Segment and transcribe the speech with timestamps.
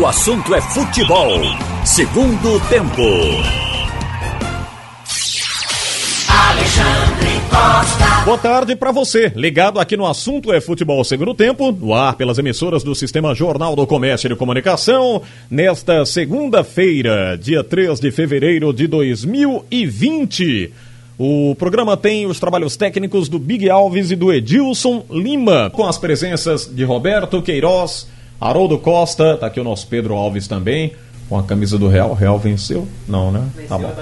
[0.00, 1.28] O assunto é futebol.
[1.84, 3.02] Segundo tempo.
[6.26, 8.24] Alexandre Costa.
[8.24, 12.38] Boa tarde para você, ligado aqui no assunto é futebol segundo tempo, no ar pelas
[12.38, 15.20] emissoras do Sistema Jornal do Comércio e de Comunicação,
[15.50, 20.72] nesta segunda-feira, dia 3 de fevereiro de 2020.
[21.18, 25.98] O programa tem os trabalhos técnicos do Big Alves e do Edilson Lima, com as
[25.98, 28.06] presenças de Roberto Queiroz,
[28.42, 30.94] Haroldo Costa, tá aqui o nosso Pedro Alves também,
[31.28, 32.12] com a camisa do Real.
[32.12, 32.88] Real venceu?
[33.06, 33.48] Não, né?
[33.54, 33.94] Venceu, tá bom.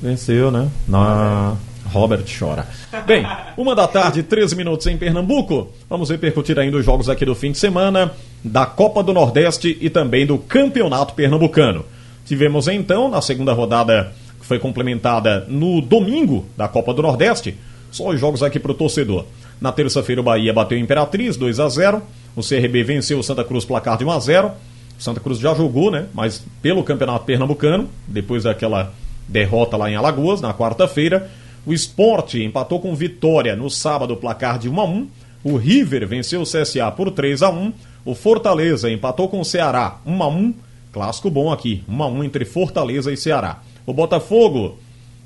[0.00, 0.68] Venceu, né?
[0.88, 1.56] Na
[1.92, 2.66] Robert chora.
[3.06, 5.68] Bem, uma da tarde, 13 minutos em Pernambuco.
[5.90, 8.12] Vamos repercutir ainda os jogos aqui do fim de semana,
[8.42, 11.84] da Copa do Nordeste e também do Campeonato Pernambucano.
[12.24, 17.58] Tivemos então, na segunda rodada, que foi complementada no domingo da Copa do Nordeste,
[17.90, 19.26] só os jogos aqui para o torcedor.
[19.60, 22.02] Na terça-feira, o Bahia bateu o Imperatriz 2 a 0
[22.34, 24.52] O CRB venceu o Santa Cruz placar de 1 a 0
[24.98, 26.06] o Santa Cruz já jogou, né?
[26.14, 28.92] Mas pelo Campeonato Pernambucano, depois daquela
[29.26, 31.28] derrota lá em Alagoas, na quarta-feira.
[31.66, 35.08] O Esporte empatou com Vitória no sábado, placar de 1 a 1
[35.42, 37.72] O River venceu o CSA por 3 a 1
[38.04, 40.54] O Fortaleza empatou com o Ceará 1 a 1
[40.92, 43.60] Clássico bom aqui, 1 a 1 entre Fortaleza e Ceará.
[43.86, 44.78] O Botafogo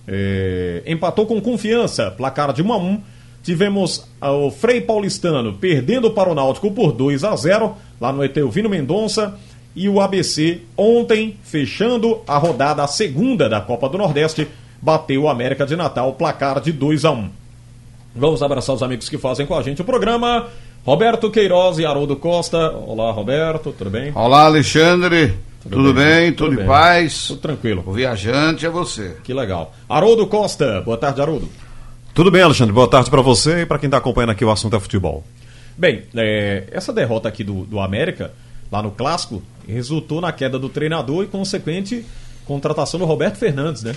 [0.07, 3.03] é, empatou com Confiança, placar de 1 a 1
[3.47, 8.69] Tivemos o Frei Paulistano perdendo para o Náutico por 2 a 0 lá no Eteuvino
[8.69, 9.39] Mendonça.
[9.73, 14.49] E o ABC ontem, fechando a rodada a segunda da Copa do Nordeste,
[14.83, 17.31] bateu o América de Natal, placar de 2 a 1
[18.17, 20.49] Vamos abraçar os amigos que fazem com a gente o programa.
[20.85, 22.73] Roberto Queiroz e Haroldo Costa.
[22.73, 24.11] Olá, Roberto, tudo bem?
[24.13, 25.35] Olá, Alexandre.
[25.63, 26.05] Tudo, tudo bem?
[26.05, 26.33] bem?
[26.33, 27.29] Tudo, tudo em paz?
[27.29, 27.85] Tudo tranquilo.
[27.87, 29.19] O viajante é você.
[29.23, 29.73] Que legal.
[29.89, 31.49] Haroldo Costa, boa tarde, Haroldo.
[32.17, 32.73] Tudo bem, Alexandre.
[32.73, 35.23] Boa tarde para você e para quem está acompanhando aqui o assunto é futebol.
[35.77, 38.33] Bem, é, essa derrota aqui do, do América,
[38.73, 42.07] lá no Clássico, resultou na queda do treinador e consequente
[42.47, 43.95] contratação do Roberto Fernandes, né?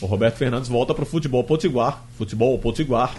[0.00, 3.14] O Roberto Fernandes volta para o futebol potiguar, futebol potiguar.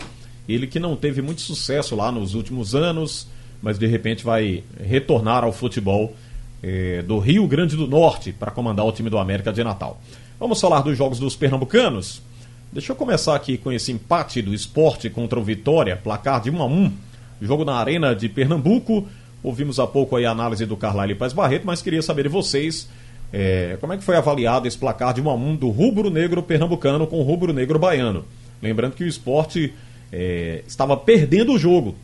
[0.47, 3.27] Ele que não teve muito sucesso lá nos últimos anos,
[3.61, 6.15] mas de repente vai retornar ao futebol
[6.63, 10.01] eh, do Rio Grande do Norte para comandar o time do América de Natal.
[10.39, 12.27] Vamos falar dos jogos dos pernambucanos?
[12.71, 16.61] Deixa eu começar aqui com esse empate do esporte contra o Vitória, placar de 1
[16.61, 16.93] a 1
[17.41, 19.07] Jogo na Arena de Pernambuco.
[19.41, 22.87] Ouvimos há pouco a análise do Carlyle Paz Barreto, mas queria saber de vocês
[23.33, 27.07] é, como é que foi avaliado esse placar de 1 a 1 do rubro-negro pernambucano
[27.07, 28.23] com o rubro-negro baiano?
[28.61, 29.73] Lembrando que o esporte
[30.11, 31.95] é, estava perdendo o jogo.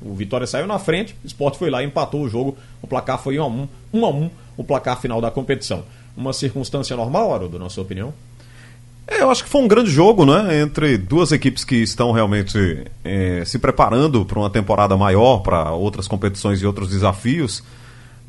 [0.00, 2.56] O Vitória saiu na frente, o esporte foi lá e empatou o jogo.
[2.80, 5.82] O placar foi 1 a 1 1 a 1 o placar final da competição.
[6.16, 8.14] Uma circunstância normal, Haroldo, na sua opinião?
[9.06, 10.60] É, eu acho que foi um grande jogo, né?
[10.60, 16.06] Entre duas equipes que estão realmente é, se preparando para uma temporada maior, para outras
[16.06, 17.62] competições e outros desafios.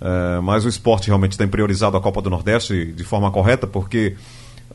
[0.02, 4.16] É, mas o esporte realmente tem priorizado a Copa do Nordeste de forma correta, porque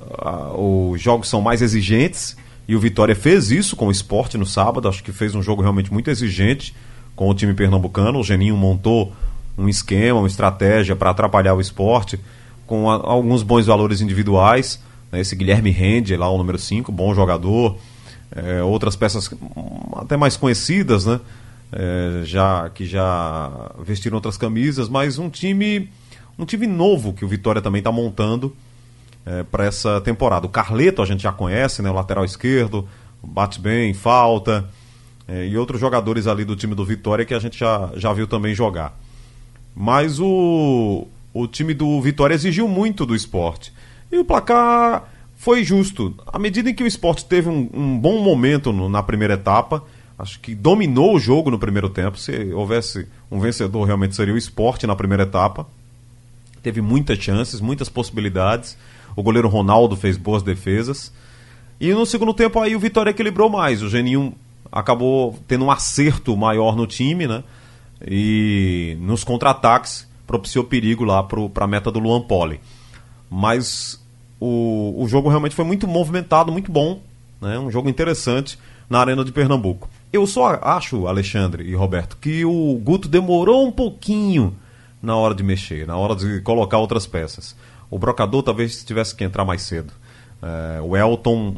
[0.01, 2.37] uh, os jogos são mais exigentes
[2.67, 4.89] e o Vitória fez isso com o esporte no sábado.
[4.89, 6.75] Acho que fez um jogo realmente muito exigente
[7.15, 8.21] com o time pernambucano.
[8.21, 9.13] O Geninho montou
[9.57, 12.19] um esquema, uma estratégia para atrapalhar o esporte,
[12.67, 14.81] com a, alguns bons valores individuais.
[15.13, 15.21] Né?
[15.21, 17.79] Esse Guilherme Rende, lá o número 5, bom jogador.
[18.31, 19.31] É, outras peças
[19.97, 21.21] até mais conhecidas, né?
[21.73, 25.89] é, já que já vestiram outras camisas, mas um time
[26.39, 28.55] um time novo que o Vitória também está montando
[29.27, 30.47] é, para essa temporada.
[30.47, 32.89] O Carleto a gente já conhece, né, o lateral esquerdo,
[33.23, 34.69] bate bem, falta,
[35.27, 38.27] é, e outros jogadores ali do time do Vitória que a gente já, já viu
[38.27, 38.97] também jogar.
[39.75, 43.73] Mas o, o time do Vitória exigiu muito do esporte.
[44.11, 46.15] E o placar foi justo.
[46.27, 49.85] À medida em que o esporte teve um, um bom momento no, na primeira etapa,
[50.19, 52.19] acho que dominou o jogo no primeiro tempo.
[52.19, 55.67] Se houvesse um vencedor, realmente seria o esporte na primeira etapa.
[56.63, 58.77] Teve muitas chances, muitas possibilidades.
[59.15, 61.13] O goleiro Ronaldo fez boas defesas.
[61.81, 63.83] E no segundo tempo aí o Vitória equilibrou mais.
[63.83, 64.35] O Geninho
[64.71, 67.45] acabou tendo um acerto maior no time, né?
[68.07, 72.61] E nos contra-ataques propiciou perigo lá para a meta do Luan Poli.
[73.31, 74.01] Mas
[74.41, 77.01] o, o jogo realmente foi muito movimentado, muito bom.
[77.41, 77.59] Né?
[77.59, 78.59] Um jogo interessante
[78.89, 79.89] na Arena de Pernambuco.
[80.13, 84.55] Eu só acho, Alexandre e Roberto, que o Guto demorou um pouquinho
[85.03, 87.55] na hora de mexer, na hora de colocar outras peças.
[87.91, 89.93] O brocador talvez tivesse que entrar mais cedo.
[90.43, 91.57] É, o Elton,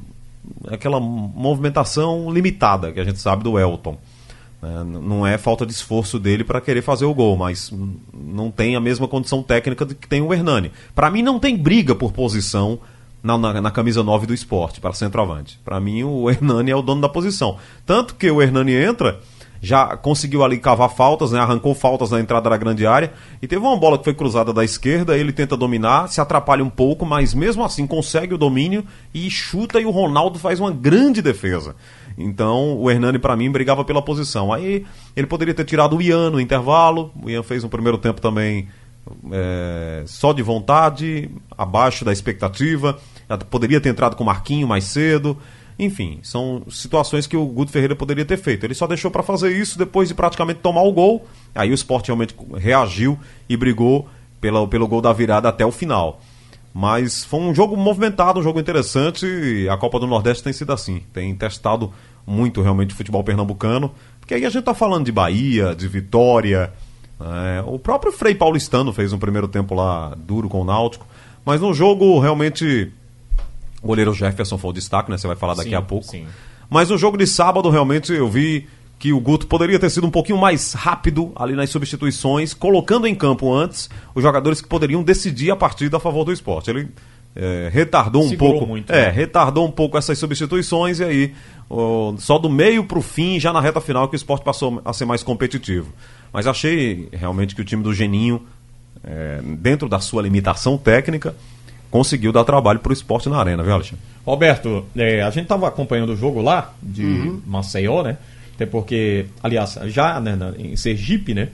[0.68, 3.96] aquela movimentação limitada que a gente sabe do Elton.
[4.62, 7.72] É, não é falta de esforço dele para querer fazer o gol, mas
[8.12, 10.70] não tem a mesma condição técnica que tem o Hernani.
[10.94, 12.78] Para mim, não tem briga por posição
[13.22, 15.58] na, na, na, camisa 9 do esporte, para centroavante.
[15.64, 17.56] Para mim, o Hernani é o dono da posição.
[17.86, 19.20] Tanto que o Hernani entra
[19.60, 21.38] já conseguiu ali cavar faltas, né?
[21.38, 23.12] Arrancou faltas na entrada da grande área.
[23.42, 26.70] E teve uma bola que foi cruzada da esquerda, ele tenta dominar, se atrapalha um
[26.70, 31.20] pouco, mas mesmo assim consegue o domínio e chuta e o Ronaldo faz uma grande
[31.20, 31.76] defesa.
[32.16, 34.52] Então o Hernani, para mim, brigava pela posição.
[34.52, 37.12] Aí ele poderia ter tirado o Ian no intervalo.
[37.22, 38.68] O Ian fez um primeiro tempo também
[39.30, 42.98] é, só de vontade, abaixo da expectativa.
[43.50, 45.36] Poderia ter entrado com o Marquinho mais cedo.
[45.80, 48.64] Enfim, são situações que o Guto Ferreira poderia ter feito.
[48.64, 51.26] Ele só deixou para fazer isso depois de praticamente tomar o gol.
[51.54, 53.18] Aí o esporte realmente reagiu
[53.48, 54.06] e brigou
[54.42, 56.20] pela, pelo gol da virada até o final.
[56.74, 59.24] Mas foi um jogo movimentado, um jogo interessante.
[59.24, 61.02] E a Copa do Nordeste tem sido assim.
[61.14, 61.90] Tem testado
[62.26, 63.90] muito realmente o futebol pernambucano.
[64.20, 66.74] Porque aí a gente tá falando de Bahia, de Vitória.
[67.18, 71.06] É, o próprio Frei Paulistano fez um primeiro tempo lá duro com o Náutico.
[71.42, 72.92] Mas no jogo realmente.
[73.82, 75.16] O goleiro Jefferson foi o destaque, né?
[75.18, 76.06] Você vai falar daqui Sim, a pouco.
[76.06, 76.26] sim.
[76.68, 78.66] Mas no jogo de sábado, realmente, eu vi
[78.98, 83.14] que o Guto poderia ter sido um pouquinho mais rápido ali nas substituições, colocando em
[83.14, 86.70] campo antes os jogadores que poderiam decidir a partida a favor do esporte.
[86.70, 86.88] Ele
[87.34, 88.66] é, retardou um Segurou pouco.
[88.66, 89.10] muito, é, né?
[89.10, 91.34] retardou um pouco essas substituições e aí
[91.68, 94.92] ó, só do meio pro fim, já na reta final, que o esporte passou a
[94.92, 95.92] ser mais competitivo.
[96.32, 98.42] Mas achei realmente que o time do Geninho,
[99.02, 101.34] é, dentro da sua limitação técnica,
[101.90, 104.04] conseguiu dar trabalho pro esporte na arena, viu, Alexandre?
[104.24, 108.16] Roberto, é, a gente estava acompanhando o jogo lá de Maceió, né?
[108.54, 111.48] Até porque, aliás, já né, em Sergipe, né?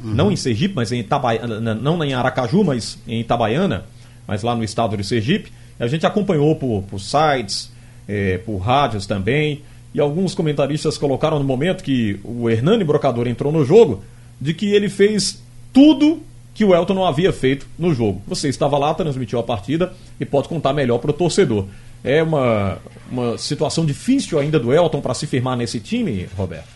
[0.00, 3.84] Não em Sergipe, mas em Itabaiana, não em Aracaju, mas em Itabaiana,
[4.26, 5.52] mas lá no estado de Sergipe.
[5.78, 7.70] A gente acompanhou por, por sites,
[8.08, 9.62] é, por rádios também,
[9.94, 14.02] e alguns comentaristas colocaram no momento que o Hernani Brocador entrou no jogo,
[14.40, 15.42] de que ele fez
[15.72, 16.22] tudo
[16.56, 18.22] que o Elton não havia feito no jogo.
[18.26, 21.66] Você estava lá, transmitiu a partida e pode contar melhor para o torcedor.
[22.02, 22.78] É uma,
[23.10, 26.68] uma situação difícil ainda do Elton para se firmar nesse time, Roberto?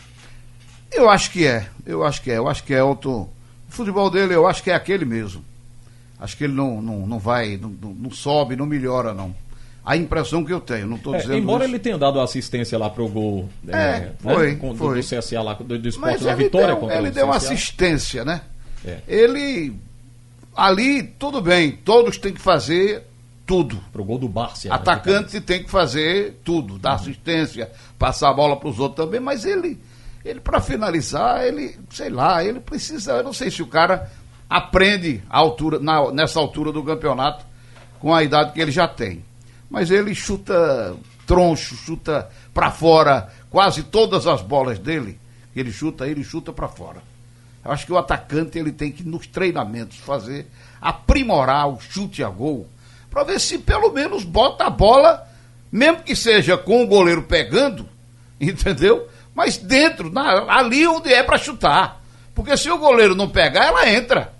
[0.92, 1.66] Eu acho que é.
[1.86, 2.36] Eu acho que é.
[2.36, 3.22] Eu acho que é Elton.
[3.68, 5.42] O futebol dele, eu acho que é aquele mesmo.
[6.18, 9.34] Acho que ele não, não, não vai, não, não- sobe, não melhora, não.
[9.82, 11.72] A impressão que eu tenho, não estou É, dizendo embora isso.
[11.72, 15.00] ele tenha dado assistência lá pro gol É, né, foi, com- do, foi.
[15.00, 18.22] do CSA lá, do, do esporte Mas ele vitória deu, contra ele deu uma assistência,
[18.24, 18.42] né?
[18.84, 18.98] É.
[19.06, 19.72] Ele.
[20.56, 23.06] Ali, tudo bem, todos têm que fazer
[23.46, 23.78] tudo.
[23.92, 24.68] Pro gol do Barça.
[24.68, 29.20] né, Atacante tem que fazer tudo, dar assistência, passar a bola para os outros também,
[29.20, 29.78] mas ele,
[30.24, 34.10] ele para finalizar, ele, sei lá, ele precisa, eu não sei se o cara
[34.48, 37.44] aprende altura, na- nessa altura do campeonato
[38.00, 39.24] com a idade que ele já tem.
[39.70, 40.96] Mas ele chuta
[41.26, 45.18] troncho, chuta para fora, quase todas as bolas dele,
[45.54, 47.02] que ele chuta, ele chuta para fora.
[47.64, 52.28] Eu acho que o atacante ele tem que nos treinamentos fazer aprimorar o chute a
[52.28, 52.66] gol
[53.10, 55.26] para ver se pelo menos bota a bola,
[55.70, 57.86] mesmo que seja com o goleiro pegando,
[58.40, 59.08] entendeu?
[59.34, 62.00] Mas dentro, na- ali onde é para chutar.
[62.34, 64.32] Porque se o goleiro não pegar, ela entra.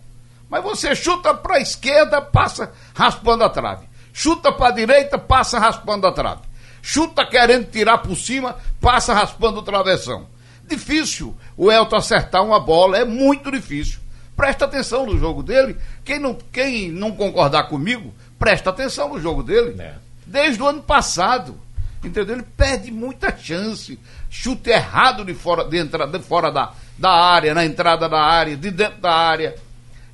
[0.49, 3.87] Mas você chuta para a esquerda, passa raspando a trave.
[4.13, 6.41] Chuta para a direita, passa raspando a trave.
[6.83, 10.27] Chuta querendo tirar por cima, passa raspando o travessão.
[10.71, 13.99] Difícil o Elton acertar uma bola, é muito difícil.
[14.37, 15.77] Presta atenção no jogo dele.
[16.05, 19.81] Quem não, quem não concordar comigo, presta atenção no jogo dele.
[19.81, 19.95] É.
[20.25, 21.61] Desde o ano passado.
[22.03, 22.37] Entendeu?
[22.37, 23.99] Ele perde muita chance.
[24.31, 28.57] Chute errado de fora, de entra, de fora da, da área, na entrada da área,
[28.57, 29.57] de dentro da área.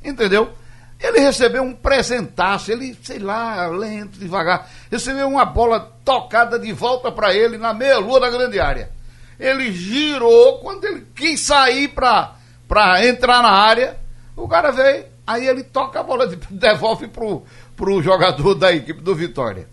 [0.02, 0.52] Entendeu?
[0.98, 7.12] Ele recebeu um presentaço, ele, sei lá, lento, devagar, recebeu uma bola tocada de volta
[7.12, 8.90] para ele na meia-lua da grande área.
[9.38, 12.34] Ele girou, quando ele quis sair para
[13.06, 13.96] entrar na área,
[14.36, 17.42] o cara veio, aí ele toca a bola, de- devolve pro,
[17.76, 19.68] pro jogador da equipe do Vitória.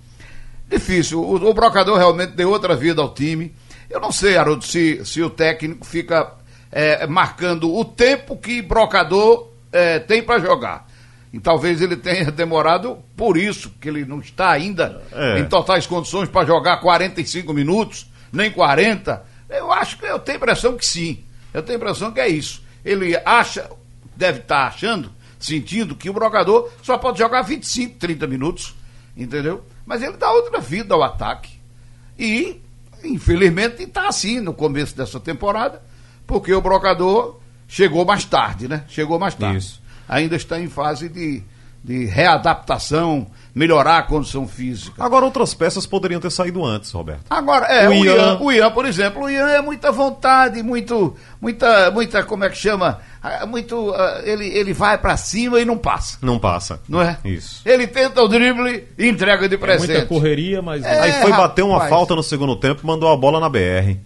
[0.69, 3.53] Difícil, o, o Brocador realmente deu outra vida ao time.
[3.89, 6.31] Eu não sei, Haroldo, se, se o técnico fica
[6.71, 10.87] é, marcando o tempo que Brocador é, tem para jogar.
[11.31, 15.39] E talvez ele tenha demorado por isso, que ele não está ainda É.
[15.39, 19.23] em totais condições para jogar 45 minutos, nem 40.
[19.53, 21.23] Eu acho que eu tenho a impressão que sim.
[21.53, 22.63] Eu tenho a impressão que é isso.
[22.83, 23.69] Ele acha,
[24.15, 28.75] deve estar achando, sentindo que o Brocador só pode jogar 25, 30 minutos,
[29.15, 29.63] entendeu?
[29.85, 31.59] Mas ele dá outra vida ao ataque.
[32.17, 32.61] E,
[33.03, 35.81] infelizmente, está assim no começo dessa temporada,
[36.25, 38.85] porque o Brocador chegou mais tarde, né?
[38.87, 39.57] Chegou mais tarde.
[39.57, 39.81] Isso.
[40.07, 41.43] Ainda está em fase de,
[41.83, 45.03] de readaptação, melhorar a condição física.
[45.03, 47.21] Agora, outras peças poderiam ter saído antes, Roberto.
[47.29, 50.63] Agora, é, O o, Ian- Ian, o Ian, por exemplo, o Ian é muita vontade,
[50.63, 52.99] muito, muita, muita, como é que chama?
[53.21, 56.81] Ah, Muito, ah, ele, ele vai pra cima e não passa, Não passa.
[56.89, 57.17] não é?
[57.23, 57.61] Isso.
[57.65, 60.07] Ele tenta o drible e entrega de É muita presente.
[60.07, 61.89] correria, mas É, Aí foi bater uma rapaz.
[61.89, 63.97] falta no segundo tempo e mandou a bola na BR.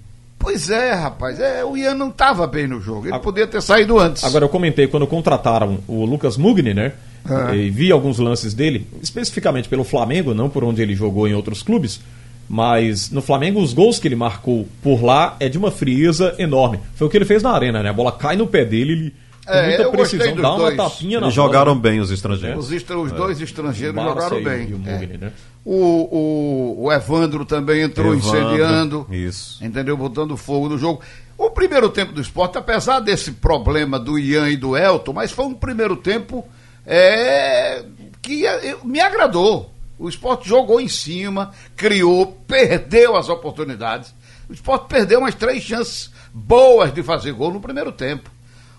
[0.48, 1.42] Pois é, rapaz.
[1.42, 3.06] É, o Ian não estava bem no jogo.
[3.06, 4.24] Ele podia ter saído antes.
[4.24, 6.94] Agora eu comentei quando contrataram o Lucas Mugni, né?
[7.30, 7.54] É.
[7.58, 11.62] E vi alguns lances dele, especificamente pelo Flamengo, não por onde ele jogou em outros
[11.62, 12.00] clubes.
[12.48, 16.80] Mas no Flamengo, os gols que ele marcou por lá é de uma frieza enorme.
[16.96, 17.89] Foi o que ele fez na arena, né?
[17.89, 19.13] A bola cai no pé dele, ele
[19.48, 20.75] É, muita precisão dá uma dois.
[20.75, 21.82] tapinha na Eles bola, jogaram né?
[21.82, 22.66] bem os estrangeiros.
[22.66, 24.70] Os, estra- os dois estrangeiros Barça jogaram e- bem.
[24.70, 24.92] e o é.
[24.94, 25.32] Mugni, né?
[25.63, 29.08] O, o, o Evandro também entrou Evandro, incendiando.
[29.12, 29.63] isso.
[29.63, 29.96] Entendeu?
[29.98, 31.01] Botando fogo no jogo.
[31.38, 35.46] O primeiro tempo do esporte, apesar desse problema do Ian e do Elton, mas foi
[35.46, 36.44] um primeiro tempo
[36.86, 37.84] é,
[38.22, 39.72] que eh, me agradou.
[40.00, 44.13] O esporte jogou em cima, criou, perdeu as oportunidades.
[44.50, 48.30] O esporte perdeu umas três chances boas de fazer gol no primeiro tempo.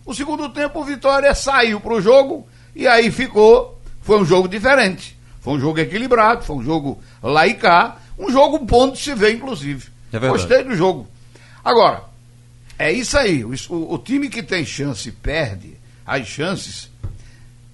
[0.08, 3.78] O segundo tempo, o Vitória saiu para o jogo e aí ficou.
[4.00, 5.14] Foi um jogo diferente.
[5.42, 7.98] Foi um jogo equilibrado, foi um jogo lá e cá.
[8.18, 9.88] Um jogo bom de se ver, inclusive.
[10.10, 10.18] É.
[10.18, 11.06] Gostei do jogo.
[11.62, 12.04] Agora,
[12.78, 13.44] é isso aí.
[13.44, 16.90] O, o- time que tem chance perde as chances,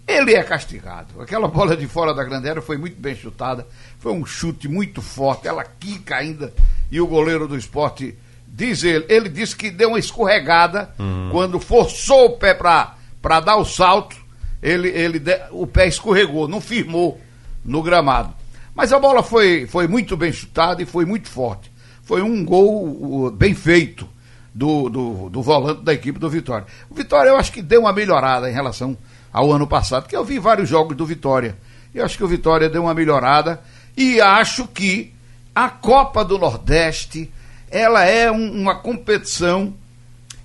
[0.04, 1.20] ele é castigado.
[1.22, 3.64] Aquela bola de fora da grande área foi muito bem chutada.
[4.00, 5.46] Foi um chute muito forte.
[5.46, 6.52] Ela quica ainda.
[6.90, 8.14] E o goleiro do esporte
[8.54, 9.04] diz ele.
[9.08, 10.94] Ele disse que deu uma escorregada
[11.30, 14.16] quando forçou o pé para dar o salto.
[14.62, 15.20] Ele, ele
[15.50, 17.20] o pé escorregou, não firmou
[17.64, 18.32] no gramado.
[18.74, 21.70] Mas a bola foi, foi muito bem chutada e foi muito forte.
[22.02, 24.08] Foi um gol bem feito
[24.54, 26.66] do, do, do volante da equipe do Vitória.
[26.88, 28.96] O Vitória eu acho que deu uma melhorada em relação
[29.32, 31.56] ao ano passado, porque eu vi vários jogos do Vitória.
[31.94, 33.60] Eu acho que o Vitória deu uma melhorada
[33.96, 35.12] e acho que
[35.54, 37.30] a Copa do Nordeste
[37.74, 39.74] ela é um- uma competição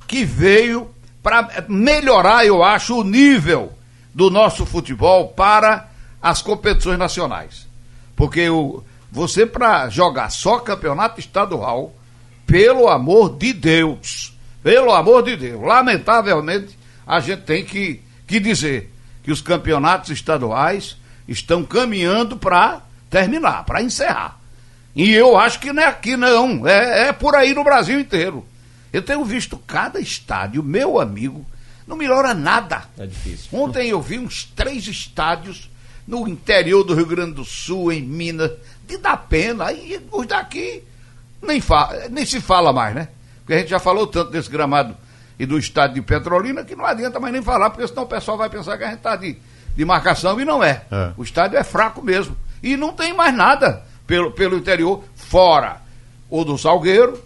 [0.07, 0.89] que veio
[1.21, 3.71] para melhorar, eu acho, o nível
[4.15, 5.87] do nosso futebol para
[6.19, 7.67] as competições nacionais.
[8.15, 11.93] Porque o, você, para jogar só campeonato estadual,
[12.47, 18.91] pelo amor de Deus, pelo amor de Deus, lamentavelmente, a gente tem que, que dizer
[19.23, 24.38] que os campeonatos estaduais estão caminhando para terminar, para encerrar.
[24.99, 26.67] E eu acho que não é aqui, não.
[26.67, 28.45] É, é por aí no Brasil inteiro.
[28.91, 31.45] Eu tenho visto cada estádio, meu amigo,
[31.87, 32.83] não melhora nada.
[32.97, 33.47] É difícil.
[33.57, 35.69] Ontem eu vi uns três estádios
[36.05, 38.51] no interior do Rio Grande do Sul, em Minas,
[38.85, 39.67] de dar pena.
[39.67, 40.83] Aí os daqui
[41.41, 41.63] nem,
[42.11, 43.07] nem se fala mais, né?
[43.39, 44.97] Porque a gente já falou tanto desse gramado
[45.39, 48.37] e do estádio de Petrolina que não adianta mais nem falar, porque senão o pessoal
[48.37, 49.37] vai pensar que a gente está de,
[49.77, 50.81] de marcação e não é.
[50.91, 51.11] É.
[51.15, 52.35] O estádio é fraco mesmo.
[52.61, 55.83] E não tem mais nada pelo, pelo interior, fora
[56.27, 57.23] o do Salgueiro.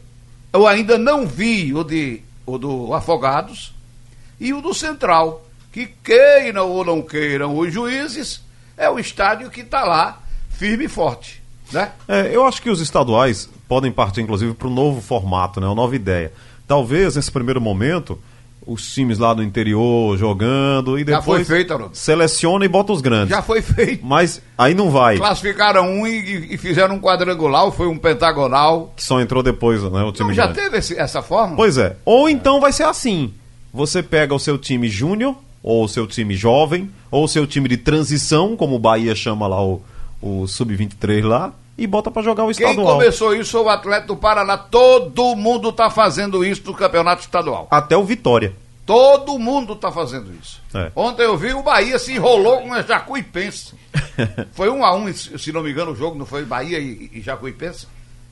[0.51, 3.73] Eu ainda não vi o, de, o do Afogados
[4.37, 8.43] e o do Central, que queiram ou não queiram os juízes,
[8.75, 11.41] é o estádio que está lá, firme e forte.
[11.71, 11.89] Né?
[12.05, 15.67] É, eu acho que os estaduais podem partir, inclusive, para um novo formato, né?
[15.67, 16.33] uma nova ideia.
[16.67, 18.19] Talvez, nesse primeiro momento,
[18.65, 21.95] os times lá do interior jogando e Já foi depois feito, Haroldo.
[21.97, 23.29] seleciona e bota os grandes.
[23.29, 24.05] Já foi feito.
[24.05, 25.17] Mas aí não vai.
[25.17, 28.93] Classificaram um e, e fizeram um quadrangular, ou foi um pentagonal.
[28.95, 30.03] Que só entrou depois, né?
[30.03, 30.61] O time Não, já grande.
[30.61, 31.55] teve esse- essa forma?
[31.55, 31.95] Pois é.
[32.05, 33.33] Ou então vai ser assim:
[33.73, 37.67] você pega o seu time júnior, ou o seu time jovem, ou o seu time
[37.69, 39.81] de transição, como o Bahia chama lá o,
[40.21, 42.97] o Sub-23 lá, e bota pra jogar o Quem estadual.
[42.97, 44.57] começou isso foi o Atlético do Paraná.
[44.57, 47.67] Todo mundo está fazendo isso no campeonato estadual.
[47.71, 48.55] Até o Vitória.
[48.85, 50.61] Todo mundo está fazendo isso.
[50.75, 50.91] É.
[50.95, 53.73] Ontem eu vi o Bahia se enrolou com a Jacuipense.
[54.51, 57.21] foi um a um, se não me engano, o jogo não foi Bahia e, e
[57.21, 57.87] Jacuipense?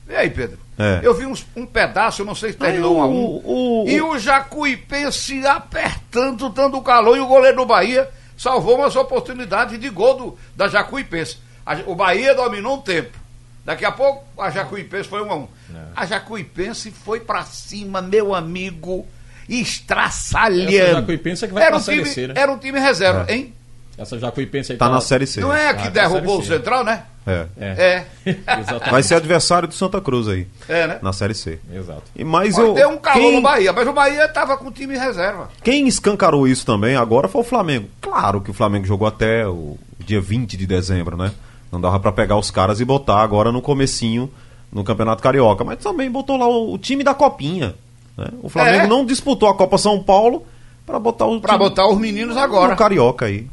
[0.08, 0.58] E aí, Pedro?
[0.78, 1.00] É.
[1.02, 3.40] Eu vi uns- um pedaço, eu não sei se terminou um a um.
[3.44, 8.94] o- e o- o Jacuipense apertando, dando calor, e o goleiro do Bahia salvou umas
[8.96, 11.38] oportunidades de gol do, da Jacuipense.
[11.64, 13.16] A- o Bahia dominou um tempo.
[13.64, 15.48] Daqui a pouco a Jacuipense foi um a um.
[15.94, 19.06] A Jacuipense foi pra cima, meu amigo,
[19.48, 20.70] estraçalhando.
[20.74, 22.34] Essa Jacuipense é que vai era pra um Série time, C, né?
[22.36, 23.34] Era um time reserva, É.
[23.34, 23.54] hein?
[23.96, 25.40] Essa Jacuipense aí Tá na Série C.
[25.40, 26.44] Não é a que Ah, tá derrubou o.
[26.44, 27.04] Central, né?
[27.26, 27.46] É.
[27.60, 27.66] É.
[27.66, 28.06] É.
[28.58, 28.90] Exatamente.
[28.90, 30.98] Vai ser adversário do Santa Cruz aí, É, né?
[31.02, 31.60] na Série C.
[31.72, 32.02] Exato.
[32.16, 34.72] E mas Olha, eu Deu um calor quem, no Bahia, mas o Bahia tava com
[34.72, 35.50] time reserva.
[35.62, 37.88] quem escancarou isso também agora foi o Flamengo.
[38.00, 41.30] Claro que o Flamengo jogou até o dia 20 de dezembro, né?
[41.72, 44.30] Não dava pra pegar os caras e botar agora no comecinho
[44.70, 47.74] no Campeonato Carioca, mas também botou lá o, o time da Copinha.
[48.16, 48.26] né?
[48.42, 48.86] O Flamengo É.
[48.86, 50.44] não disputou a Copa São Paulo
[50.86, 52.72] pra botar o Pra time botar os meninos agora.
[52.72, 53.46] no Carioca aí.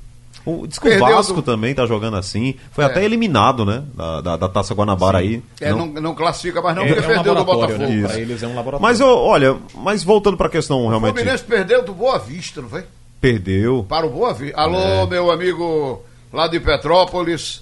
[0.45, 2.55] O, diz o Perdeu Vasco do- também tá jogando assim.
[2.71, 2.87] Foi É.
[2.87, 3.83] até eliminado, né?
[3.93, 5.43] Da, da, da Taça Guanabara aí.
[5.61, 8.01] É, Não- não, não classifica mais não, É, porque é um perdeu do laboratório, Botafogo.
[8.01, 8.07] né?
[8.07, 8.81] Pra eles é um laboratório.
[8.81, 11.13] Mas eu, olha, mas voltando pra questão O realmente.
[11.15, 12.83] Fluminense perdeu do Boa Vista, não foi?
[13.21, 13.85] Perdeu.
[13.87, 14.59] Para o Boa Vista.
[14.59, 15.05] Alô, É.
[15.07, 17.59] meu amigo lá de Petrópolis,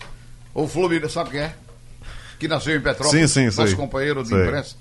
[0.64, 1.54] o Fluminense, sabe quem é?
[2.40, 3.76] Que nasceu em Petrópolis, Sim, sim, nosso sei.
[3.76, 4.42] companheiro de Sei.
[4.44, 4.76] imprensa.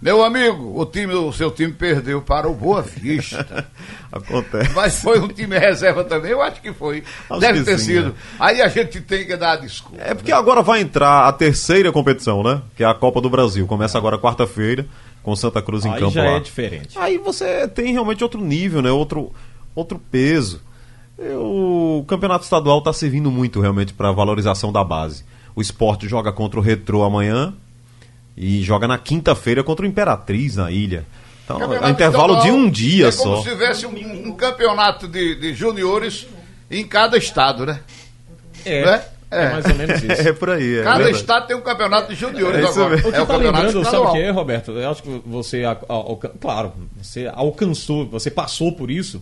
[0.00, 3.66] Meu amigo, o time, o seu time perdeu para o Boa Vista.
[4.12, 4.70] Acontece.
[4.72, 7.02] Mas foi um time reserva também, eu acho que foi.
[7.28, 8.08] Acho Deve que ter sim, sido.
[8.10, 8.12] é.
[8.38, 10.00] Aí a gente tem que dar desculpa.
[10.00, 12.62] É porque agora vai entrar a terceira competição, né?
[12.76, 13.66] Que é a Copa do Brasil.
[13.66, 14.86] Começa agora quarta-feira,
[15.20, 16.30] com Santa Cruz em Aí campo já lá.
[16.36, 16.96] é diferente.
[16.96, 18.92] Aí você tem realmente outro nível, né?
[18.92, 19.32] Outro,
[19.74, 20.60] outro peso.
[21.18, 25.24] Eu- o campeonato estadual está servindo muito realmente para a valorização da base.
[25.54, 27.52] O esporte joga contra o Retrô amanhã
[28.36, 31.04] e joga na quinta-feira contra o Imperatriz na ilha.
[31.44, 33.42] Então, é Campeonato um intervalo de um dia é como só.
[33.42, 36.26] se tivesse um, um campeonato de, de juniores
[36.70, 37.80] em cada estado, né?
[38.64, 39.02] É, Né?
[39.30, 39.44] é.
[39.44, 39.50] É.
[39.52, 40.22] mais ou menos isso.
[40.28, 40.78] É por aí.
[40.78, 41.16] É Cada verdade.
[41.18, 42.96] estado tem um campeonato de juniores É agora.
[42.96, 44.70] O que É o tá campeonato lembrando, sabe o que é, Roberto?
[44.72, 45.62] Eu acho que você,
[46.40, 49.20] claro, você alcançou, você passou por isso.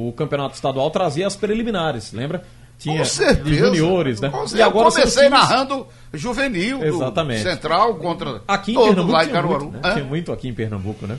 [0.00, 2.44] O campeonato estadual trazia as preliminares, lembra?
[2.78, 3.42] Tinha certeza.
[3.42, 4.28] de juniores, né?
[4.28, 4.58] Com certeza.
[4.58, 7.42] E agora comecei times- narrando juvenil Exatamente.
[7.42, 9.64] Central contra Aqui em todo Pernambuco lá em Caruaru.
[9.64, 9.80] muito, né?
[9.84, 9.92] Hã?
[9.94, 11.18] Tinha muito aqui em Pernambuco, né?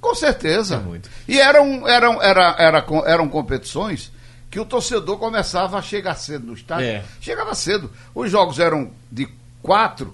[0.00, 0.76] Com certeza.
[0.78, 1.08] Tinha muito.
[1.28, 4.10] E eram, eram, era, era, eram competições
[4.50, 6.86] que o torcedor começava a chegar cedo no estádio.
[6.86, 7.04] É.
[7.20, 7.88] Chegava cedo.
[8.12, 9.28] Os jogos eram de
[9.62, 10.12] quatro,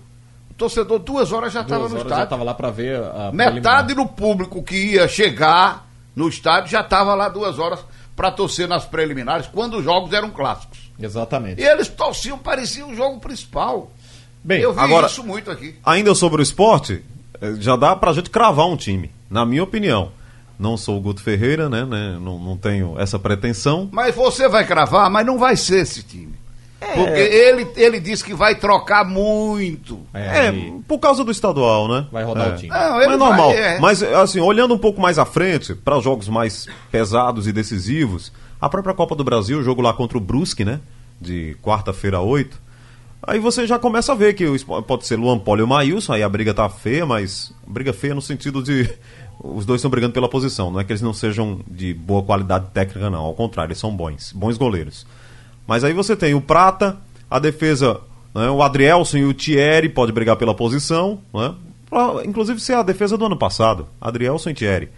[0.50, 2.24] o torcedor duas horas já estava no horas já estádio.
[2.24, 7.14] estava lá para ver a Metade do público que ia chegar no estádio já estava
[7.14, 7.80] lá duas horas
[8.22, 10.78] para torcer nas preliminares, quando os jogos eram clássicos.
[10.96, 11.60] Exatamente.
[11.60, 13.90] E eles torciam, parecia o jogo principal.
[14.44, 15.74] Bem, Eu vi agora- isso muito aqui.
[15.84, 17.02] Ainda sobre o esporte,
[17.40, 20.12] eh, já dá pra gente cravar um time, na minha opinião.
[20.56, 21.84] Não sou o Guto Ferreira, né?
[21.84, 23.88] né, Não, não tenho essa pretensão.
[23.90, 26.34] Mas você vai cravar, mas não vai ser esse time.
[26.82, 26.94] É.
[26.94, 30.00] Porque ele, ele disse que vai trocar muito.
[30.12, 32.06] é, É, por causa do estadual, né?
[32.10, 32.52] vai rodar É.
[32.52, 32.68] o time.
[32.68, 33.48] Não, Mas normal.
[33.50, 33.78] vai, é.
[33.80, 38.68] Mas, assim, olhando um pouco mais à frente, para jogos mais pesados e decisivos, a
[38.68, 40.80] própria Copa do Brasil, o jogo lá contra o Brusque, né?
[41.20, 42.60] De quarta-feira a oito.
[43.24, 44.44] Aí você já começa a ver que
[44.86, 47.52] pode ser Luan Poli e o Maílson, aí a briga tá feia, mas.
[47.66, 48.90] Briga feia no sentido de.
[49.42, 50.70] Os dois estão brigando pela posição.
[50.70, 53.24] Não é que eles não sejam de boa qualidade técnica, não.
[53.24, 54.32] Ao contrário, eles são bons.
[54.32, 55.04] Bons goleiros.
[55.66, 56.98] Mas aí você tem o Prata,
[57.30, 58.00] a defesa,
[58.34, 61.54] né, o Adrielson e o Thierry pode brigar pela posição, né?
[61.88, 64.88] Pra, inclusive ser a defesa do ano passado, Adrielson e Thierry.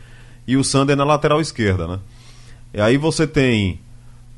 [0.47, 1.99] E o Sander na lateral esquerda, né?
[2.73, 3.81] E aí você tem